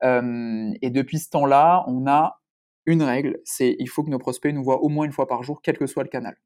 Euh, 0.05 0.73
et 0.83 0.91
depuis 0.91 1.19
ce 1.19 1.31
temps-là, 1.31 1.85
on 1.89 2.07
a 2.07 2.41
une 2.85 3.03
règle, 3.03 3.39
c'est 3.45 3.75
il 3.81 3.89
faut 3.89 4.05
que 4.05 4.11
nos 4.11 4.19
prospects 4.19 4.53
nous 4.55 4.63
voient 4.63 4.83
au 4.83 4.89
moins 4.89 5.07
une 5.07 5.13
fois 5.13 5.27
par 5.27 5.43
jour, 5.43 5.61
quel 5.63 5.77
que 5.77 5.87
soit 5.87 6.05
le 6.05 6.09
canal. 6.09 6.37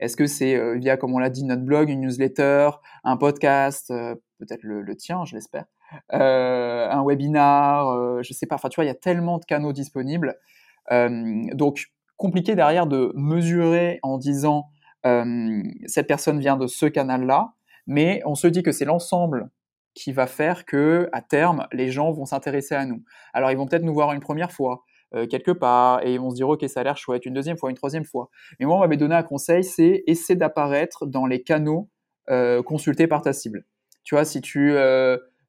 Est-ce 0.00 0.16
que 0.16 0.26
c'est 0.26 0.56
euh, 0.56 0.76
via, 0.76 0.96
comme 0.96 1.14
on 1.14 1.18
l'a 1.18 1.30
dit, 1.30 1.44
notre 1.44 1.62
blog, 1.62 1.88
une 1.88 2.00
newsletter, 2.00 2.70
un 3.04 3.16
podcast, 3.16 3.90
euh, 3.90 4.14
peut-être 4.38 4.62
le, 4.62 4.96
tien, 4.96 5.24
je 5.24 5.36
l'espère, 5.36 5.66
un 6.10 7.04
webinar, 7.06 8.22
je 8.24 8.32
sais 8.32 8.46
pas. 8.46 8.56
Enfin, 8.56 8.68
tu 8.68 8.76
vois, 8.76 8.84
il 8.84 8.88
y 8.88 8.90
a 8.90 8.96
tellement 8.96 9.38
de 9.38 9.44
canaux 9.44 9.72
disponibles. 9.72 10.36
donc, 10.90 11.92
compliqué 12.16 12.54
derrière 12.54 12.86
de 12.86 13.12
mesurer 13.14 13.98
en 14.02 14.18
disant 14.18 14.70
cette 15.04 16.06
personne 16.06 16.40
vient 16.40 16.56
de 16.56 16.66
ce 16.66 16.86
canal-là, 16.86 17.52
mais 17.86 18.22
on 18.24 18.34
se 18.34 18.46
dit 18.46 18.62
que 18.62 18.72
c'est 18.72 18.84
l'ensemble 18.84 19.50
qui 19.94 20.12
va 20.12 20.26
faire 20.26 20.64
que, 20.64 21.08
à 21.12 21.22
terme, 21.22 21.66
les 21.72 21.90
gens 21.90 22.10
vont 22.10 22.24
s'intéresser 22.24 22.74
à 22.74 22.84
nous. 22.84 23.02
Alors, 23.32 23.50
ils 23.50 23.56
vont 23.56 23.66
peut-être 23.66 23.84
nous 23.84 23.94
voir 23.94 24.12
une 24.12 24.20
première 24.20 24.50
fois, 24.50 24.82
euh, 25.14 25.26
quelque 25.26 25.52
part, 25.52 26.04
et 26.04 26.14
ils 26.14 26.20
vont 26.20 26.30
se 26.30 26.34
dire, 26.34 26.48
OK, 26.48 26.64
ça 26.68 26.80
a 26.80 26.82
l'air 26.82 26.96
chouette, 26.96 27.24
une 27.26 27.34
deuxième 27.34 27.56
fois, 27.56 27.70
une 27.70 27.76
troisième 27.76 28.04
fois. 28.04 28.28
Mais 28.58 28.66
moi, 28.66 28.76
on 28.76 28.80
m'avait 28.80 28.96
donné 28.96 29.14
un 29.14 29.22
conseil, 29.22 29.62
c'est 29.62 30.02
essayer 30.06 30.36
d'apparaître 30.36 31.06
dans 31.06 31.26
les 31.26 31.42
canaux 31.42 31.88
euh, 32.30 32.62
consultés 32.62 33.06
par 33.06 33.22
ta 33.22 33.32
cible. 33.32 33.64
Tu 34.02 34.14
vois, 34.14 34.24
si 34.24 34.40
tu 34.40 34.74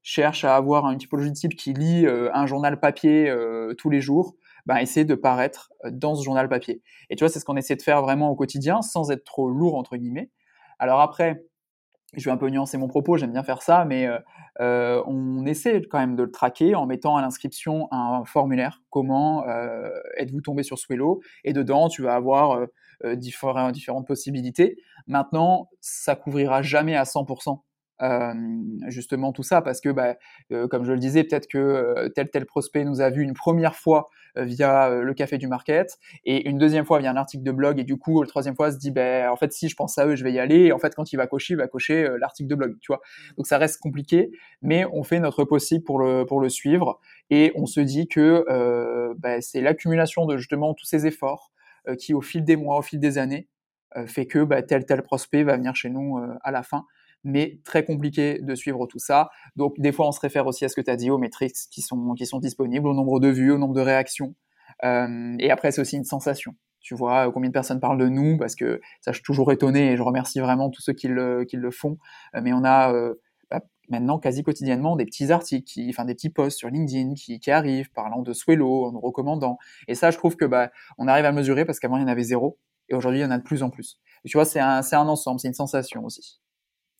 cherches 0.04 0.46
à 0.46 0.56
avoir 0.56 0.90
une 0.92 1.00
typologie 1.00 1.32
de 1.32 1.36
cible 1.36 1.56
qui 1.56 1.74
lit 1.74 2.08
un 2.08 2.46
journal 2.46 2.80
papier 2.80 3.34
tous 3.78 3.90
les 3.90 4.00
jours, 4.00 4.36
ben, 4.66 4.78
essayer 4.78 5.06
de 5.06 5.16
paraître 5.16 5.72
euh, 5.86 5.92
dans 5.92 6.16
ce 6.16 6.24
journal 6.24 6.50
papier. 6.50 6.82
Et 7.10 7.16
tu 7.16 7.24
vois, 7.24 7.30
c'est 7.30 7.40
ce 7.40 7.46
qu'on 7.46 7.58
essaie 7.58 7.76
de 7.76 7.82
faire 7.82 8.02
vraiment 8.02 8.30
au 8.30 8.36
quotidien, 8.36 8.82
sans 8.82 9.12
être 9.12 9.24
trop 9.24 9.50
lourd, 9.50 9.76
entre 9.76 9.98
guillemets. 9.98 10.32
Alors 10.80 11.02
après, 11.02 11.44
je 12.14 12.26
vais 12.26 12.32
un 12.32 12.38
peu 12.38 12.50
nuancer 12.50 12.78
mon 12.78 12.88
propos, 12.88 13.18
j'aime 13.18 13.32
bien 13.32 13.44
faire 13.44 13.62
ça, 13.62 13.86
mais 13.86 14.08
euh, 14.08 14.18
euh, 14.62 15.04
on 15.06 15.46
essaie 15.46 15.82
quand 15.82 16.00
même 16.00 16.16
de 16.16 16.24
le 16.24 16.32
traquer 16.32 16.76
en 16.76 16.86
mettant 16.86 17.18
à 17.18 17.22
l'inscription 17.22 17.88
un 17.92 18.24
formulaire. 18.26 18.82
Comment 18.90 19.46
êtes-vous 20.18 20.42
tombé 20.42 20.64
sur 20.64 20.80
Swello 20.80 21.22
Et 21.44 21.52
dedans, 21.52 21.90
tu 21.90 22.04
vas 22.04 22.16
avoir 22.16 22.66
différentes 23.16 24.08
possibilités. 24.08 24.78
Maintenant, 25.08 25.70
ça 25.82 26.16
couvrira 26.16 26.62
jamais 26.62 26.96
à 26.96 27.04
100% 27.04 27.60
justement 28.88 29.32
tout 29.32 29.44
ça 29.44 29.62
parce 29.62 29.82
que 29.82 29.90
bah, 29.90 30.16
comme 30.70 30.84
je 30.84 30.92
le 30.92 31.00
disais 31.00 31.24
peut-être 31.24 31.48
que 31.48 32.10
tel 32.16 32.30
tel 32.30 32.46
prospect 32.46 32.84
nous 32.84 33.02
a 33.02 33.10
vu 33.10 33.22
une 33.24 33.34
première 33.34 33.76
fois 33.76 34.10
via 34.36 34.90
le 34.90 35.14
café 35.14 35.38
du 35.38 35.48
market 35.48 35.98
et 36.26 36.50
une 36.50 36.58
deuxième 36.58 36.86
fois 36.86 37.00
via 37.00 37.12
un 37.12 37.16
article 37.16 37.44
de 37.44 37.52
blog 37.52 37.80
et 37.80 37.84
du 37.84 37.98
coup 37.98 38.22
la 38.22 38.28
troisième 38.28 38.56
fois 38.56 38.72
se 38.72 38.78
dit 38.78 38.92
ben 38.92 39.30
en 39.30 39.38
fait 39.38 39.54
si 39.54 39.70
je 39.70 39.76
pense 39.76 39.98
à 39.98 40.08
eux 40.08 40.16
je 40.16 40.24
vais 40.24 40.34
y 40.34 40.40
aller 40.40 40.66
et 40.66 40.72
en 40.74 40.80
fait 40.80 40.94
quand 40.94 41.14
il 41.14 41.16
va 41.16 41.28
cocher 41.28 41.54
il 41.54 41.58
va 41.58 41.68
cocher 41.68 42.10
l'article 42.20 42.50
de 42.50 42.56
blog 42.56 42.76
tu 42.82 42.88
vois? 42.88 43.02
Donc 43.38 43.48
ça 43.48 43.58
reste 43.58 43.80
compliqué 43.80 44.32
mais 44.62 44.86
on 44.92 45.04
fait 45.04 45.20
notre 45.20 45.46
possible 45.46 45.84
pour 45.84 46.00
le 46.00 46.26
pour 46.26 46.42
le 46.42 46.50
suivre 46.50 47.00
et 47.30 47.54
on 47.56 47.66
se 47.66 47.80
dit 47.80 48.08
que 48.08 48.44
bah, 49.18 49.42
c'est 49.42 49.62
l'accumulation 49.62 50.26
de 50.26 50.38
justement 50.38 50.74
tous 50.74 50.86
ces 50.86 51.08
efforts 51.08 51.52
qui 52.00 52.14
au 52.14 52.22
fil 52.22 52.44
des 52.44 52.56
mois 52.56 52.78
au 52.78 52.82
fil 52.82 53.00
des 53.00 53.18
années 53.18 53.48
fait 54.08 54.26
que 54.26 54.62
tel 54.62 54.86
tel 54.86 55.02
prospect 55.02 55.44
va 55.44 55.56
venir 55.56 55.76
chez 55.76 55.90
nous 55.90 56.20
à 56.44 56.52
la 56.52 56.64
fin 56.64 56.86
mais 57.26 57.60
très 57.66 57.84
compliqué 57.84 58.40
de 58.42 58.56
suivre 58.56 58.86
tout 58.88 59.00
ça. 59.00 59.30
Donc 59.58 59.74
des 59.80 59.92
fois, 59.92 60.08
on 60.08 60.12
se 60.12 60.20
réfère 60.22 60.48
aussi 60.48 60.64
à 60.64 60.70
ce 60.70 60.76
que 60.76 60.82
tu 60.82 60.90
as 60.90 60.96
dit, 60.96 61.10
aux 61.10 61.18
métriques 61.18 61.56
qui 61.72 61.82
sont, 61.82 62.14
qui 62.14 62.26
sont 62.26 62.40
disponibles, 62.40 62.88
au 62.88 62.94
nombre 62.94 63.20
de 63.20 63.28
vues, 63.28 63.52
au 63.52 63.58
nombre 63.58 63.74
de 63.74 63.82
réactions. 63.82 64.36
Euh, 64.84 65.36
et 65.40 65.52
après, 65.52 65.72
c'est 65.72 65.82
aussi 65.82 65.98
une 65.98 66.06
sensation. 66.06 66.56
Tu 66.80 66.96
vois 66.96 67.32
combien 67.32 67.50
de 67.50 67.54
personnes 67.54 67.80
parlent 67.80 67.98
de 67.98 68.08
nous, 68.08 68.38
parce 68.38 68.56
que 68.56 68.80
ça, 69.02 69.12
je 69.12 69.18
suis 69.18 69.24
toujours 69.24 69.52
étonné 69.52 69.92
et 69.92 69.98
je 69.98 70.04
remercie 70.04 70.40
vraiment 70.40 70.70
tous 70.70 70.82
ceux 70.82 70.94
qui 70.94 71.08
le, 71.08 71.44
qui 71.44 71.58
le 71.58 71.72
font. 71.72 71.98
Euh, 72.36 72.42
mais 72.44 72.54
on 72.54 72.64
a 72.64 72.94
reçois 73.56 73.70
maintenant 73.90 74.20
quasi 74.20 74.44
quotidiennement 74.44 74.96
des 74.96 75.06
petits 75.06 75.32
articles, 75.32 75.64
qui, 75.64 75.90
enfin 75.90 76.06
des 76.06 76.16
petits 76.16 76.30
posts 76.30 76.58
sur 76.58 76.70
LinkedIn 76.70 77.14
qui, 77.14 77.52
arrivent 77.52 77.92
parlant 77.92 78.22
de 78.22 78.34
Swello, 78.34 78.86
en 78.86 78.92
nous 78.92 79.00
recommandant. 79.00 79.58
Et 79.88 79.96
ça, 79.96 80.12
je 80.12 80.18
trouve 80.18 80.36
que 80.36 80.46
bah, 80.46 80.72
on 80.98 81.08
arrive 81.08 81.26
à 81.26 81.32
mesurer 81.32 81.66
parce 81.66 81.80
qu'avant 81.80 81.98
il 81.98 82.02
y 82.02 82.04
en 82.04 82.08
avait 82.08 82.24
zéro 82.24 82.58
et 82.90 82.96
aujourd'hui 82.96 83.20
il 83.22 83.24
y 83.24 83.26
en 83.26 83.32
a 83.32 83.38
de 83.38 83.44
plus 83.44 83.64
en 83.64 83.70
plus. 83.70 84.00
Tu 84.26 84.38
vois, 84.38 84.46
c'est 84.46 84.60
un, 84.60 84.82
c'est 84.82 84.96
un 84.96 85.08
ensemble, 85.08 85.40
c'est 85.40 85.48
une 85.48 85.54
sensation 85.54 86.04
aussi. 86.04 86.40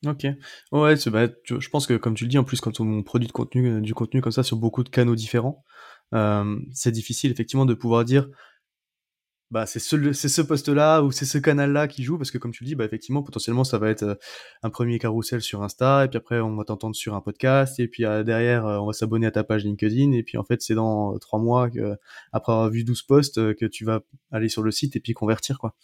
Ok. 0.06 0.26
Ouais, 0.72 0.96
bah, 1.08 1.28
je 1.44 1.70
pense 1.70 1.88
que 1.88 1.96
comme 1.96 2.14
tu 2.14 2.26
le 2.26 2.30
dis, 2.30 2.38
en 2.38 2.44
plus 2.44 2.62
quand 2.62 2.80
on 2.80 3.04
produit 3.04 3.28
de 3.28 3.34
contenu, 3.34 3.82
du 3.82 3.94
contenu 3.94 4.22
comme 4.22 4.32
ça 4.32 4.44
sur 4.44 4.58
beaucoup 4.58 4.84
de 4.84 4.90
canaux 4.90 5.16
différents, 5.16 5.64
euh, 6.14 6.60
c'est 6.72 6.92
difficile 6.92 7.32
effectivement 7.32 7.66
de 7.66 7.74
pouvoir 7.74 8.06
dire 8.06 8.30
bah 9.52 9.68
c'est 9.68 9.80
ce 9.80 10.12
c'est 10.12 10.28
ce 10.28 10.42
poste 10.42 10.70
là 10.70 11.02
ou 11.04 11.12
c'est 11.12 11.26
ce 11.26 11.38
canal 11.38 11.72
là 11.72 11.88
qui 11.88 12.04
joue 12.04 12.18
parce 12.18 12.32
que 12.32 12.40
comme 12.40 12.52
tu 12.52 12.64
le 12.64 12.68
dis 12.68 12.76
bah 12.76 12.84
effectivement 12.84 13.22
potentiellement 13.22 13.64
ça 13.64 13.78
va 13.78 13.90
être 13.90 14.04
euh, 14.04 14.16
un 14.64 14.72
premier 14.72 14.98
carrousel 14.98 15.42
sur 15.42 15.62
Insta 15.62 16.06
et 16.06 16.08
puis 16.08 16.18
après 16.18 16.40
on 16.42 16.56
va 16.56 16.64
t'entendre 16.64 16.96
sur 16.96 17.14
un 17.14 17.22
podcast 17.22 17.80
et 17.80 17.88
puis 17.88 18.06
euh, 18.06 18.24
derrière 18.24 18.66
on 18.66 18.88
va 18.88 18.94
s'abonner 18.94 19.28
à 19.28 19.32
ta 19.32 19.44
page 19.44 19.64
LinkedIn 19.64 20.14
et 20.14 20.24
puis 20.24 20.38
en 20.38 20.44
fait 20.44 20.62
c'est 20.62 20.74
dans 20.74 21.18
trois 21.20 21.40
mois 21.40 21.70
que 21.70 21.96
après 22.32 22.54
avoir 22.54 22.70
vu 22.72 22.84
12 22.84 23.04
posts 23.04 23.56
que 23.56 23.66
tu 23.66 23.86
vas 23.86 24.02
aller 24.32 24.50
sur 24.50 24.64
le 24.64 24.72
site 24.72 24.96
et 24.96 25.00
puis 25.00 25.14
convertir 25.14 25.60
quoi 25.60 25.76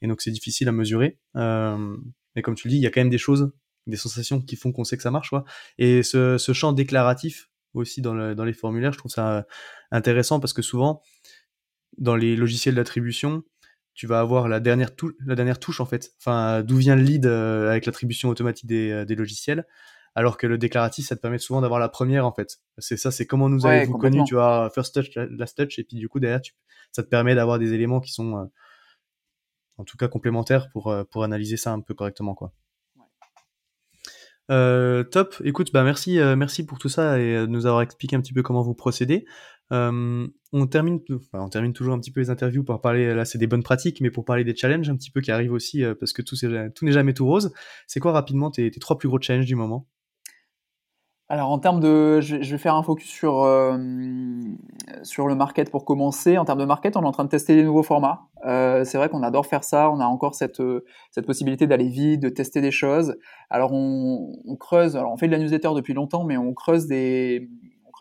et 0.00 0.06
donc 0.06 0.22
c'est 0.22 0.30
difficile 0.30 0.68
à 0.68 0.72
mesurer 0.72 1.18
mais 1.34 2.42
comme 2.42 2.54
tu 2.54 2.68
le 2.68 2.70
dis 2.70 2.78
il 2.78 2.82
y 2.82 2.86
a 2.86 2.90
quand 2.90 3.00
même 3.00 3.10
des 3.10 3.18
choses 3.18 3.52
des 3.86 3.96
sensations 3.96 4.40
qui 4.40 4.56
font 4.56 4.72
qu'on 4.72 4.84
sait 4.84 4.96
que 4.96 5.02
ça 5.02 5.10
marche 5.10 5.30
quoi 5.30 5.44
et 5.78 6.02
ce, 6.02 6.38
ce 6.38 6.52
champ 6.52 6.72
déclaratif 6.72 7.50
aussi 7.74 8.02
dans, 8.02 8.14
le, 8.14 8.34
dans 8.34 8.44
les 8.44 8.52
formulaires. 8.52 8.92
Je 8.92 8.98
trouve 8.98 9.10
ça 9.10 9.46
intéressant 9.90 10.40
parce 10.40 10.52
que 10.52 10.62
souvent, 10.62 11.02
dans 11.98 12.16
les 12.16 12.36
logiciels 12.36 12.74
d'attribution, 12.74 13.42
tu 13.94 14.06
vas 14.06 14.20
avoir 14.20 14.48
la 14.48 14.60
dernière, 14.60 14.90
la 15.26 15.34
dernière 15.34 15.58
touche 15.58 15.80
en 15.80 15.86
fait. 15.86 16.12
Enfin, 16.18 16.62
d'où 16.62 16.76
vient 16.76 16.96
le 16.96 17.02
lead 17.02 17.26
euh, 17.26 17.70
avec 17.70 17.86
l'attribution 17.86 18.28
automatique 18.28 18.66
des, 18.66 18.90
euh, 18.90 19.04
des, 19.04 19.14
logiciels, 19.14 19.66
alors 20.14 20.36
que 20.36 20.46
le 20.46 20.58
déclaratif, 20.58 21.06
ça 21.06 21.16
te 21.16 21.20
permet 21.20 21.38
souvent 21.38 21.60
d'avoir 21.60 21.80
la 21.80 21.88
première 21.88 22.26
en 22.26 22.32
fait. 22.32 22.58
C'est 22.78 22.96
ça, 22.96 23.10
c'est 23.10 23.26
comment 23.26 23.48
nous 23.48 23.66
avez-vous 23.66 23.98
connu, 23.98 24.22
tu 24.24 24.34
vois, 24.34 24.70
first 24.74 24.94
touch, 24.94 25.14
last 25.16 25.56
touch, 25.56 25.78
et 25.78 25.84
puis 25.84 25.96
du 25.96 26.08
coup 26.08 26.20
derrière, 26.20 26.40
tu, 26.40 26.54
ça 26.92 27.02
te 27.02 27.08
permet 27.08 27.34
d'avoir 27.34 27.58
des 27.58 27.72
éléments 27.74 28.00
qui 28.00 28.12
sont, 28.12 28.38
euh, 28.38 28.44
en 29.76 29.84
tout 29.84 29.96
cas 29.96 30.08
complémentaires 30.08 30.70
pour 30.70 30.94
pour 31.10 31.24
analyser 31.24 31.56
ça 31.56 31.72
un 31.72 31.80
peu 31.80 31.94
correctement 31.94 32.34
quoi. 32.34 32.52
Euh, 34.50 35.04
top. 35.04 35.36
Écoute, 35.44 35.72
bah 35.72 35.84
merci, 35.84 36.18
euh, 36.18 36.34
merci 36.34 36.66
pour 36.66 36.78
tout 36.78 36.88
ça 36.88 37.20
et 37.20 37.36
euh, 37.36 37.46
de 37.46 37.52
nous 37.52 37.66
avoir 37.66 37.82
expliqué 37.82 38.16
un 38.16 38.20
petit 38.20 38.32
peu 38.32 38.42
comment 38.42 38.62
vous 38.62 38.74
procédez. 38.74 39.24
on 39.70 40.66
termine, 40.68 41.00
on 41.32 41.48
termine 41.48 41.72
toujours 41.72 41.94
un 41.94 42.00
petit 42.00 42.10
peu 42.10 42.20
les 42.20 42.30
interviews 42.30 42.64
pour 42.64 42.80
parler. 42.80 43.14
Là, 43.14 43.24
c'est 43.24 43.38
des 43.38 43.46
bonnes 43.46 43.62
pratiques, 43.62 44.00
mais 44.00 44.10
pour 44.10 44.24
parler 44.24 44.44
des 44.44 44.56
challenges 44.56 44.90
un 44.90 44.96
petit 44.96 45.10
peu 45.10 45.20
qui 45.20 45.30
arrivent 45.30 45.52
aussi, 45.52 45.84
parce 46.00 46.12
que 46.12 46.22
tout, 46.22 46.36
n'est 46.84 46.92
jamais 46.92 47.14
tout 47.14 47.26
rose. 47.26 47.52
C'est 47.86 48.00
quoi 48.00 48.12
rapidement 48.12 48.50
tes 48.50 48.70
trois 48.72 48.98
plus 48.98 49.08
gros 49.08 49.20
challenges 49.20 49.46
du 49.46 49.54
moment? 49.54 49.86
Alors 51.30 51.50
en 51.50 51.60
termes 51.60 51.78
de, 51.78 52.20
je 52.20 52.38
vais 52.38 52.58
faire 52.58 52.74
un 52.74 52.82
focus 52.82 53.08
sur 53.08 53.44
euh, 53.44 53.78
sur 55.04 55.28
le 55.28 55.36
market 55.36 55.70
pour 55.70 55.84
commencer. 55.84 56.36
En 56.38 56.44
termes 56.44 56.58
de 56.58 56.64
market, 56.64 56.96
on 56.96 57.02
est 57.02 57.06
en 57.06 57.12
train 57.12 57.22
de 57.22 57.28
tester 57.28 57.54
des 57.54 57.62
nouveaux 57.62 57.84
formats. 57.84 58.22
Euh, 58.46 58.82
c'est 58.82 58.98
vrai 58.98 59.08
qu'on 59.08 59.22
adore 59.22 59.46
faire 59.46 59.62
ça. 59.62 59.92
On 59.92 60.00
a 60.00 60.06
encore 60.06 60.34
cette 60.34 60.60
cette 61.12 61.26
possibilité 61.26 61.68
d'aller 61.68 61.86
vite, 61.86 62.20
de 62.20 62.30
tester 62.30 62.60
des 62.60 62.72
choses. 62.72 63.16
Alors 63.48 63.72
on, 63.72 64.32
on 64.44 64.56
creuse. 64.56 64.96
Alors 64.96 65.12
on 65.12 65.16
fait 65.16 65.28
de 65.28 65.32
la 65.32 65.38
newsletter 65.38 65.70
depuis 65.76 65.94
longtemps, 65.94 66.24
mais 66.24 66.36
on 66.36 66.52
creuse 66.52 66.88
des 66.88 67.48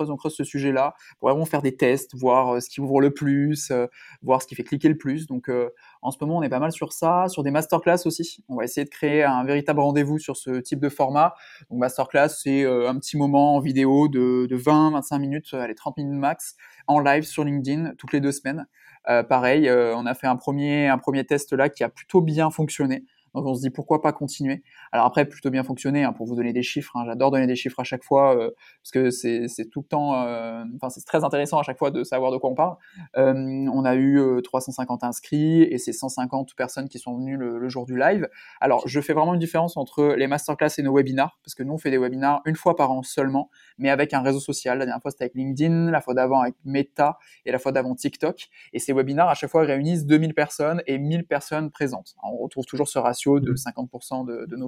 on 0.07 0.15
creuse 0.15 0.35
ce 0.35 0.43
sujet-là 0.43 0.95
pour 1.19 1.29
vraiment 1.29 1.45
faire 1.45 1.61
des 1.61 1.75
tests, 1.75 2.15
voir 2.15 2.55
euh, 2.55 2.59
ce 2.59 2.69
qui 2.69 2.79
ouvre 2.79 3.01
le 3.01 3.11
plus, 3.11 3.71
euh, 3.71 3.87
voir 4.21 4.41
ce 4.41 4.47
qui 4.47 4.55
fait 4.55 4.63
cliquer 4.63 4.87
le 4.87 4.97
plus. 4.97 5.27
Donc 5.27 5.49
euh, 5.49 5.69
en 6.01 6.11
ce 6.11 6.17
moment, 6.21 6.37
on 6.37 6.41
est 6.41 6.49
pas 6.49 6.59
mal 6.59 6.71
sur 6.71 6.93
ça, 6.93 7.25
sur 7.27 7.43
des 7.43 7.51
masterclass 7.51 8.05
aussi. 8.05 8.43
On 8.47 8.55
va 8.55 8.63
essayer 8.63 8.85
de 8.85 8.89
créer 8.89 9.23
un 9.23 9.43
véritable 9.43 9.81
rendez-vous 9.81 10.17
sur 10.19 10.37
ce 10.37 10.61
type 10.61 10.79
de 10.79 10.89
format. 10.89 11.33
Donc 11.69 11.79
masterclass, 11.79 12.29
c'est 12.29 12.65
un 12.65 12.97
petit 12.97 13.17
moment 13.17 13.55
en 13.55 13.59
vidéo 13.59 14.07
de, 14.07 14.47
20, 14.49 14.91
25 14.91 15.19
minutes, 15.19 15.53
allez 15.53 15.75
30 15.75 15.97
minutes 15.97 16.19
max, 16.19 16.55
en 16.87 16.99
live 16.99 17.23
sur 17.23 17.43
LinkedIn 17.43 17.93
toutes 17.97 18.13
les 18.13 18.21
deux 18.21 18.31
semaines. 18.31 18.65
pareil, 19.05 19.69
on 19.69 20.05
a 20.05 20.13
fait 20.13 20.27
un 20.27 20.35
premier, 20.35 20.87
un 20.87 20.97
premier 20.97 21.25
test 21.25 21.53
là 21.53 21.69
qui 21.69 21.83
a 21.83 21.89
plutôt 21.89 22.21
bien 22.21 22.49
fonctionné. 22.51 23.03
Donc 23.33 23.45
on 23.45 23.55
se 23.55 23.61
dit 23.61 23.69
pourquoi 23.69 24.01
pas 24.01 24.11
continuer. 24.11 24.63
Alors 24.91 25.05
après, 25.05 25.25
plutôt 25.25 25.49
bien 25.49 25.63
fonctionné, 25.63 26.03
hein, 26.03 26.13
pour 26.13 26.25
vous 26.25 26.35
donner 26.35 26.53
des 26.53 26.63
chiffres, 26.63 26.95
hein. 26.95 27.03
j'adore 27.05 27.31
donner 27.31 27.47
des 27.47 27.55
chiffres 27.55 27.79
à 27.79 27.83
chaque 27.83 28.03
fois, 28.03 28.35
euh, 28.35 28.51
parce 28.81 28.91
que 28.91 29.09
c'est 29.11 29.69
tout 29.71 29.81
le 29.81 29.87
temps, 29.87 30.23
euh, 30.23 30.63
enfin 30.75 30.89
c'est 30.89 31.05
très 31.05 31.23
intéressant 31.23 31.59
à 31.59 31.63
chaque 31.63 31.77
fois 31.77 31.91
de 31.91 32.03
savoir 32.03 32.31
de 32.31 32.37
quoi 32.37 32.49
on 32.49 32.55
parle. 32.55 32.75
Euh, 33.17 33.33
on 33.33 33.85
a 33.85 33.95
eu 33.95 34.41
350 34.43 35.03
inscrits 35.03 35.63
et 35.63 35.77
c'est 35.77 35.93
150 35.93 36.55
personnes 36.55 36.89
qui 36.89 36.99
sont 36.99 37.17
venues 37.17 37.37
le, 37.37 37.69
jour 37.69 37.85
du 37.85 37.97
live. 37.97 38.27
Alors 38.61 38.87
je 38.87 38.99
fais 38.99 39.13
vraiment 39.13 39.35
une 39.35 39.39
différence 39.39 39.77
entre 39.77 40.15
les 40.17 40.25
masterclass 40.25 40.69
et 40.79 40.81
nos 40.81 40.93
webinars, 40.93 41.37
parce 41.43 41.53
que 41.53 41.61
nous 41.61 41.73
on 41.73 41.77
fait 41.77 41.91
des 41.91 41.99
webinars 41.99 42.41
une 42.45 42.55
fois 42.55 42.75
par 42.75 42.91
an 42.91 43.03
seulement, 43.03 43.51
mais 43.77 43.89
avec 43.91 44.13
un 44.13 44.21
réseau 44.21 44.39
social. 44.39 44.79
La 44.79 44.85
dernière 44.85 45.01
fois 45.01 45.11
c'était 45.11 45.25
avec 45.25 45.35
LinkedIn, 45.35 45.91
la 45.91 46.01
fois 46.01 46.15
d'avant 46.15 46.41
avec 46.41 46.55
Meta 46.65 47.19
et 47.45 47.51
la 47.51 47.59
fois 47.59 47.71
d'avant 47.71 47.93
TikTok. 47.93 48.47
Et 48.73 48.79
ces 48.79 48.93
webinars 48.93 49.29
à 49.29 49.35
chaque 49.35 49.51
fois 49.51 49.63
réunissent 49.63 50.05
2000 50.05 50.33
personnes 50.33 50.81
et 50.87 50.97
1000 50.97 51.27
personnes 51.27 51.69
présentes. 51.69 52.15
on 52.23 52.37
retrouve 52.37 52.65
toujours 52.65 52.87
ce 52.87 52.97
ratio 52.97 53.39
de 53.39 53.53
50% 53.53 54.25
de, 54.25 54.45
de 54.47 54.55
nos 54.55 54.67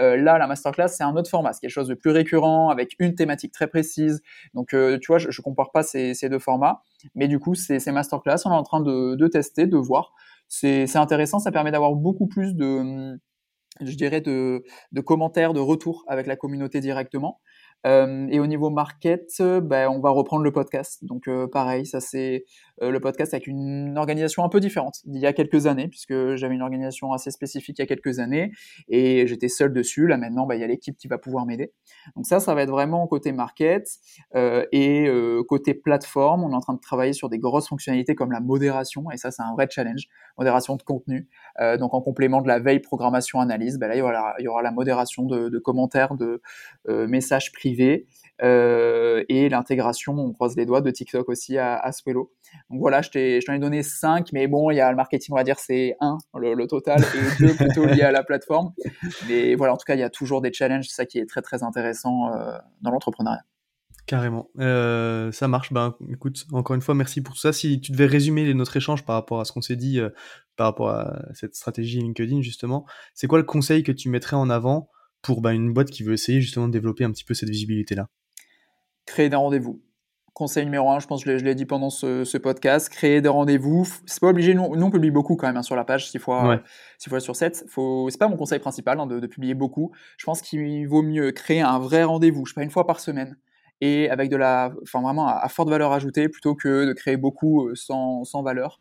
euh, 0.00 0.16
là, 0.16 0.38
la 0.38 0.46
masterclass, 0.46 0.88
c'est 0.88 1.04
un 1.04 1.14
autre 1.16 1.28
format, 1.28 1.52
c'est 1.52 1.60
quelque 1.60 1.70
chose 1.70 1.88
de 1.88 1.94
plus 1.94 2.10
récurrent, 2.10 2.70
avec 2.70 2.94
une 2.98 3.14
thématique 3.14 3.52
très 3.52 3.66
précise. 3.66 4.22
Donc, 4.54 4.74
euh, 4.74 4.98
tu 4.98 5.08
vois, 5.08 5.18
je 5.18 5.28
ne 5.28 5.42
compare 5.42 5.70
pas 5.70 5.82
ces, 5.82 6.14
deux 6.28 6.38
formats, 6.38 6.82
mais 7.14 7.28
du 7.28 7.38
coup, 7.38 7.54
ces, 7.54 7.78
masterclass, 7.92 8.38
on 8.46 8.50
est 8.50 8.54
en 8.54 8.62
train 8.62 8.80
de, 8.80 9.28
tester, 9.28 9.66
de 9.66 9.76
voir. 9.76 10.12
C'est 10.48 10.96
intéressant, 10.96 11.38
ça 11.38 11.52
permet 11.52 11.70
d'avoir 11.70 11.92
beaucoup 11.94 12.26
plus 12.26 12.54
de, 12.54 13.18
je 13.80 13.96
dirais, 13.96 14.20
de, 14.20 14.64
de 14.92 15.00
commentaires, 15.00 15.54
de 15.54 15.60
retours 15.60 16.04
avec 16.08 16.26
la 16.26 16.36
communauté 16.36 16.80
directement. 16.80 17.40
Euh, 17.86 18.26
et 18.30 18.38
au 18.40 18.46
niveau 18.46 18.70
market, 18.70 19.28
ben, 19.40 19.88
on 19.88 20.00
va 20.00 20.10
reprendre 20.10 20.44
le 20.44 20.52
podcast. 20.52 21.04
Donc 21.04 21.28
euh, 21.28 21.46
pareil, 21.46 21.86
ça 21.86 22.00
c'est 22.00 22.44
euh, 22.80 22.90
le 22.90 23.00
podcast 23.00 23.34
avec 23.34 23.46
une 23.46 23.98
organisation 23.98 24.44
un 24.44 24.48
peu 24.48 24.60
différente 24.60 25.00
d'il 25.04 25.20
y 25.20 25.26
a 25.26 25.32
quelques 25.32 25.66
années, 25.66 25.88
puisque 25.88 26.34
j'avais 26.36 26.54
une 26.54 26.62
organisation 26.62 27.12
assez 27.12 27.30
spécifique 27.30 27.78
il 27.78 27.82
y 27.82 27.84
a 27.84 27.86
quelques 27.86 28.18
années 28.18 28.52
et 28.88 29.26
j'étais 29.26 29.48
seul 29.48 29.72
dessus. 29.72 30.06
Là 30.06 30.16
maintenant, 30.16 30.46
ben, 30.46 30.54
il 30.54 30.60
y 30.60 30.64
a 30.64 30.66
l'équipe 30.66 30.96
qui 30.96 31.08
va 31.08 31.18
pouvoir 31.18 31.44
m'aider. 31.46 31.72
Donc 32.16 32.26
ça, 32.26 32.40
ça 32.40 32.54
va 32.54 32.62
être 32.62 32.70
vraiment 32.70 33.06
côté 33.06 33.32
market 33.32 33.88
et 34.34 35.08
côté 35.48 35.74
plateforme. 35.74 36.44
On 36.44 36.50
est 36.50 36.54
en 36.54 36.60
train 36.60 36.74
de 36.74 36.80
travailler 36.80 37.12
sur 37.12 37.28
des 37.28 37.38
grosses 37.38 37.68
fonctionnalités 37.68 38.14
comme 38.14 38.32
la 38.32 38.40
modération 38.40 39.10
et 39.10 39.16
ça 39.16 39.30
c'est 39.30 39.42
un 39.42 39.52
vrai 39.54 39.66
challenge, 39.70 40.08
modération 40.38 40.76
de 40.76 40.82
contenu. 40.82 41.28
donc 41.78 41.94
en 41.94 42.00
complément 42.00 42.42
de 42.42 42.48
la 42.48 42.58
veille, 42.58 42.80
programmation, 42.80 43.40
analyse, 43.40 43.78
ben 43.78 43.88
là 43.88 43.96
il 43.96 43.98
y 43.98 44.02
aura, 44.02 44.34
il 44.38 44.44
y 44.44 44.48
aura 44.48 44.62
la 44.62 44.70
modération 44.70 45.24
de, 45.24 45.48
de 45.48 45.58
commentaires, 45.58 46.14
de 46.14 46.40
messages 46.88 47.52
privés 47.52 47.71
euh, 48.42 49.24
et 49.28 49.48
l'intégration, 49.48 50.14
on 50.14 50.32
croise 50.32 50.56
les 50.56 50.66
doigts, 50.66 50.80
de 50.80 50.90
TikTok 50.90 51.28
aussi 51.28 51.58
à, 51.58 51.76
à 51.76 51.92
Swello. 51.92 52.32
Donc 52.70 52.80
voilà, 52.80 53.02
je 53.02 53.10
t'en 53.10 53.52
ai, 53.52 53.58
donné 53.58 53.82
5, 53.82 54.32
mais 54.32 54.48
bon, 54.48 54.70
il 54.70 54.76
y 54.76 54.80
a 54.80 54.90
le 54.90 54.96
marketing, 54.96 55.32
on 55.32 55.36
va 55.36 55.44
dire, 55.44 55.58
c'est 55.58 55.96
1 56.00 56.18
le, 56.34 56.66
total, 56.66 57.00
et 57.00 57.46
2 57.46 57.54
plutôt 57.54 57.86
liés 57.86 58.02
à 58.02 58.10
la 58.10 58.24
plateforme. 58.24 58.72
Mais 59.28 59.54
voilà, 59.54 59.74
en 59.74 59.76
tout 59.76 59.84
cas, 59.86 59.94
il 59.94 60.00
y 60.00 60.04
a 60.04 60.10
toujours 60.10 60.40
des 60.40 60.52
challenges, 60.52 60.86
c'est 60.88 60.94
ça 60.94 61.06
qui 61.06 61.18
est 61.18 61.26
très 61.26 61.42
très 61.42 61.62
intéressant 61.62 62.32
euh, 62.32 62.58
dans 62.80 62.90
l'entrepreneuriat. 62.90 63.44
Carrément. 64.06 64.50
Euh, 64.58 65.30
ça 65.30 65.46
marche. 65.46 65.72
Ben, 65.72 65.94
écoute, 66.10 66.46
encore 66.52 66.74
une 66.74 66.82
fois, 66.82 66.96
merci 66.96 67.22
pour 67.22 67.34
tout 67.34 67.40
ça. 67.40 67.52
Si 67.52 67.80
tu 67.80 67.92
devais 67.92 68.06
résumer 68.06 68.52
notre 68.52 68.76
échange 68.76 69.04
par 69.04 69.14
rapport 69.14 69.40
à 69.40 69.44
ce 69.44 69.52
qu'on 69.52 69.62
s'est 69.62 69.76
dit, 69.76 70.00
par 70.56 70.66
rapport 70.66 70.90
à 70.90 71.22
cette 71.34 71.54
stratégie 71.54 72.00
LinkedIn, 72.00 72.42
justement, 72.42 72.84
c'est 73.14 73.28
quoi 73.28 73.38
le 73.38 73.44
conseil 73.44 73.84
que 73.84 73.92
tu 73.92 74.08
mettrais 74.08 74.34
en 74.34 74.50
avant 74.50 74.90
pour 75.22 75.40
bah, 75.40 75.52
une 75.52 75.72
boîte 75.72 75.90
qui 75.90 76.02
veut 76.02 76.12
essayer 76.12 76.40
justement 76.40 76.66
de 76.66 76.72
développer 76.72 77.04
un 77.04 77.10
petit 77.10 77.24
peu 77.24 77.34
cette 77.34 77.48
visibilité-là 77.48 78.08
Créer 79.06 79.28
des 79.28 79.36
rendez-vous. 79.36 79.82
Conseil 80.34 80.64
numéro 80.64 80.90
un, 80.90 80.98
je 80.98 81.06
pense 81.06 81.24
que 81.24 81.36
je 81.36 81.44
l'ai 81.44 81.54
dit 81.54 81.66
pendant 81.66 81.90
ce, 81.90 82.38
podcast, 82.38 82.88
créer 82.88 83.20
des 83.20 83.28
rendez-vous. 83.28 83.86
C'est 84.06 84.20
pas 84.20 84.28
obligé, 84.28 84.54
nous, 84.54 84.62
on 84.62 84.90
publie 84.90 85.10
beaucoup 85.10 85.36
quand 85.36 85.46
même 85.46 85.58
hein, 85.58 85.62
sur 85.62 85.76
la 85.76 85.84
page, 85.84 86.10
6 86.10 86.18
fois, 86.18 86.62
fois 87.06 87.20
sur 87.20 87.36
7. 87.36 87.66
Faut, 87.68 88.08
c'est 88.10 88.18
pas 88.18 88.28
mon 88.28 88.36
conseil 88.36 88.58
principal 88.58 88.98
hein, 88.98 89.06
de, 89.06 89.26
publier 89.26 89.54
beaucoup. 89.54 89.92
Je 90.16 90.24
pense 90.24 90.40
qu'il 90.40 90.88
vaut 90.88 91.02
mieux 91.02 91.32
créer 91.32 91.60
un 91.60 91.78
vrai 91.78 92.04
rendez-vous, 92.04 92.46
je 92.46 92.52
sais 92.52 92.54
pas, 92.54 92.64
une 92.64 92.70
fois 92.70 92.86
par 92.86 93.00
semaine, 93.00 93.36
et 93.82 94.08
avec 94.08 94.30
de 94.30 94.36
la, 94.36 94.72
enfin 94.82 95.02
vraiment 95.02 95.28
à, 95.28 95.46
forte 95.50 95.68
valeur 95.68 95.92
ajoutée, 95.92 96.30
plutôt 96.30 96.54
que 96.54 96.86
de 96.86 96.92
créer 96.94 97.18
beaucoup 97.18 97.68
euh, 97.68 97.74
sans, 97.74 98.24
sans 98.24 98.42
valeur. 98.42 98.80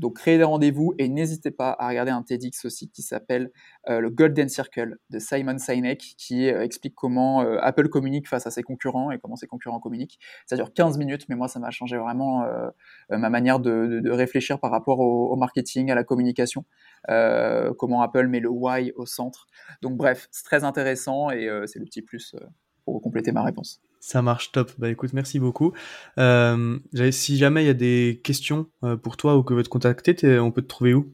Donc 0.00 0.16
créez 0.16 0.38
des 0.38 0.44
rendez-vous 0.44 0.94
et 0.98 1.08
n'hésitez 1.08 1.50
pas 1.50 1.76
à 1.78 1.88
regarder 1.88 2.10
un 2.10 2.22
TEDx 2.22 2.64
aussi 2.64 2.88
qui 2.88 3.02
s'appelle 3.02 3.52
euh, 3.90 4.00
le 4.00 4.08
Golden 4.08 4.48
Circle 4.48 4.96
de 5.10 5.18
Simon 5.18 5.58
Sinek 5.58 6.14
qui 6.16 6.48
euh, 6.48 6.62
explique 6.62 6.94
comment 6.94 7.42
euh, 7.42 7.58
Apple 7.60 7.90
communique 7.90 8.26
face 8.26 8.46
à 8.46 8.50
ses 8.50 8.62
concurrents 8.62 9.10
et 9.10 9.18
comment 9.18 9.36
ses 9.36 9.46
concurrents 9.46 9.78
communiquent. 9.78 10.18
Ça 10.46 10.56
dure 10.56 10.72
15 10.72 10.96
minutes, 10.96 11.26
mais 11.28 11.36
moi 11.36 11.48
ça 11.48 11.60
m'a 11.60 11.70
changé 11.70 11.98
vraiment 11.98 12.46
ma 13.10 13.28
manière 13.28 13.60
de, 13.60 14.10
réfléchir 14.10 14.58
par 14.58 14.70
rapport 14.70 15.00
au, 15.00 15.36
marketing, 15.36 15.90
à 15.90 15.94
la 15.94 16.04
communication, 16.04 16.64
comment 17.06 18.00
Apple 18.00 18.26
met 18.28 18.40
le 18.40 18.48
why 18.48 18.92
au 18.96 19.04
centre. 19.04 19.46
Donc 19.82 19.96
bref, 19.96 20.28
c'est 20.30 20.44
très 20.44 20.64
intéressant 20.64 21.30
et 21.30 21.48
c'est 21.66 21.78
le 21.78 21.84
petit 21.84 22.02
plus 22.02 22.34
pour 22.84 23.00
compléter 23.02 23.32
ma 23.32 23.42
réponse. 23.42 23.80
Ça 24.00 24.22
marche 24.22 24.50
top. 24.50 24.72
Bah 24.78 24.88
écoute, 24.88 25.12
merci 25.12 25.38
beaucoup. 25.38 25.72
Euh, 26.18 26.78
si 27.10 27.36
jamais 27.36 27.62
il 27.62 27.66
y 27.66 27.70
a 27.70 27.74
des 27.74 28.20
questions 28.24 28.66
euh, 28.82 28.96
pour 28.96 29.18
toi 29.18 29.36
ou 29.36 29.42
que 29.42 29.52
veut 29.52 29.62
te 29.62 29.68
contacter, 29.68 30.38
on 30.38 30.50
peut 30.50 30.62
te 30.62 30.68
trouver 30.68 30.94
où? 30.94 31.12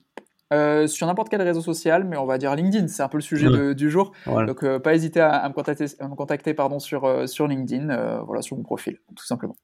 Euh, 0.53 0.87
sur 0.87 1.09
n'importe 1.09 1.29
quel 1.29 1.43
réseau 1.43 1.61
social, 1.61 2.05
mais 2.05 2.17
on 2.17 2.27
va 2.27 2.39
dire 2.39 2.55
LinkedIn, 2.55 2.87
c'est 2.87 3.03
un 3.03 3.09
peu 3.09 3.19
le 3.19 3.23
sujet 3.23 3.75
du 3.75 3.91
jour. 3.91 4.13
Donc, 4.27 4.63
euh, 4.63 4.79
pas 4.79 4.95
hésiter 4.95 5.21
à, 5.21 5.49
me 5.49 5.53
contacter, 5.53 5.87
me 6.01 6.15
contacter 6.15 6.55
pardon, 6.55 6.79
sur, 6.79 7.29
sur 7.29 7.49
LinkedIn, 7.49 8.23
voilà, 8.25 8.43
sur 8.43 8.57
mon 8.57 8.63
profil, 8.63 8.99
tout 9.17 9.27
simplement. 9.27 9.57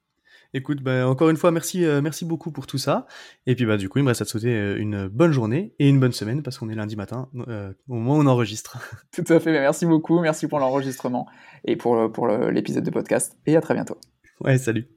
Écoute, 0.55 0.83
bah, 0.83 1.09
encore 1.09 1.31
une 1.31 1.37
fois, 1.37 1.51
merci, 1.51 1.85
merci 2.03 2.25
beaucoup 2.25 2.53
pour 2.53 2.67
tout 2.67 2.79
ça. 2.79 3.07
Et 3.47 3.55
puis, 3.55 3.65
bah, 3.65 3.77
du 3.77 3.89
coup, 3.89 3.99
il 3.99 4.03
me 4.03 4.09
reste 4.09 4.23
à 4.23 4.25
te 4.25 4.31
souhaiter 4.31 4.75
une 4.77 5.09
bonne 5.09 5.33
journée 5.33 5.75
et 5.79 5.89
une 5.89 5.99
bonne 5.99 6.13
semaine 6.13 6.43
parce 6.43 6.59
qu'on 6.59 6.69
est 6.69 6.75
lundi 6.75 6.97
matin 6.97 7.29
au 7.35 7.95
moment 7.95 8.17
où 8.17 8.21
on 8.21 8.27
enregistre. 8.27 8.79
Tout 9.13 9.25
à 9.33 9.41
fait, 9.41 9.53
merci 9.53 9.87
beaucoup. 9.87 10.21
Merci 10.21 10.49
pour 10.49 10.59
l'enregistrement 10.59 11.27
et 11.65 11.77
pour, 11.77 12.13
pour 12.13 12.27
l'épisode 12.29 12.85
de 12.85 12.91
podcast. 12.91 13.37
Et 13.47 13.57
à 13.57 13.61
très 13.61 13.75
bientôt. 13.75 13.97
Ouais, 14.41 14.59
salut. 14.59 14.89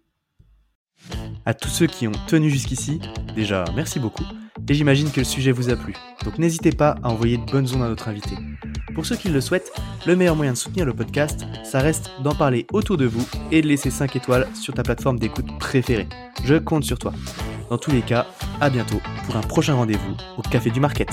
À 1.45 1.53
tous 1.53 1.69
ceux 1.69 1.85
qui 1.85 2.07
ont 2.07 2.11
tenu 2.27 2.49
jusqu'ici, 2.49 2.99
déjà, 3.35 3.65
merci 3.75 3.99
beaucoup 3.99 4.23
et 4.67 4.73
j'imagine 4.73 5.11
que 5.11 5.19
le 5.19 5.25
sujet 5.25 5.51
vous 5.51 5.69
a 5.69 5.75
plu. 5.75 5.93
Donc 6.23 6.39
n'hésitez 6.39 6.71
pas 6.71 6.95
à 7.03 7.09
envoyer 7.09 7.37
de 7.37 7.45
bonnes 7.45 7.67
ondes 7.75 7.83
à 7.83 7.87
notre 7.87 8.07
invité. 8.07 8.35
Pour 8.95 9.05
ceux 9.05 9.15
qui 9.15 9.29
le 9.29 9.41
souhaitent, 9.41 9.71
le 10.07 10.15
meilleur 10.15 10.35
moyen 10.35 10.53
de 10.53 10.57
soutenir 10.57 10.85
le 10.85 10.93
podcast, 10.93 11.45
ça 11.63 11.79
reste 11.79 12.09
d'en 12.23 12.33
parler 12.33 12.65
autour 12.73 12.97
de 12.97 13.05
vous 13.05 13.27
et 13.51 13.61
de 13.61 13.67
laisser 13.67 13.91
5 13.91 14.15
étoiles 14.15 14.47
sur 14.55 14.73
ta 14.73 14.81
plateforme 14.81 15.19
d'écoute 15.19 15.45
préférée. 15.59 16.07
Je 16.43 16.55
compte 16.55 16.83
sur 16.83 16.97
toi. 16.97 17.13
Dans 17.69 17.77
tous 17.77 17.91
les 17.91 18.01
cas, 18.01 18.25
à 18.59 18.71
bientôt 18.71 19.01
pour 19.25 19.35
un 19.35 19.41
prochain 19.41 19.75
rendez-vous 19.75 20.15
au 20.37 20.41
Café 20.41 20.71
du 20.71 20.79
Market. 20.79 21.09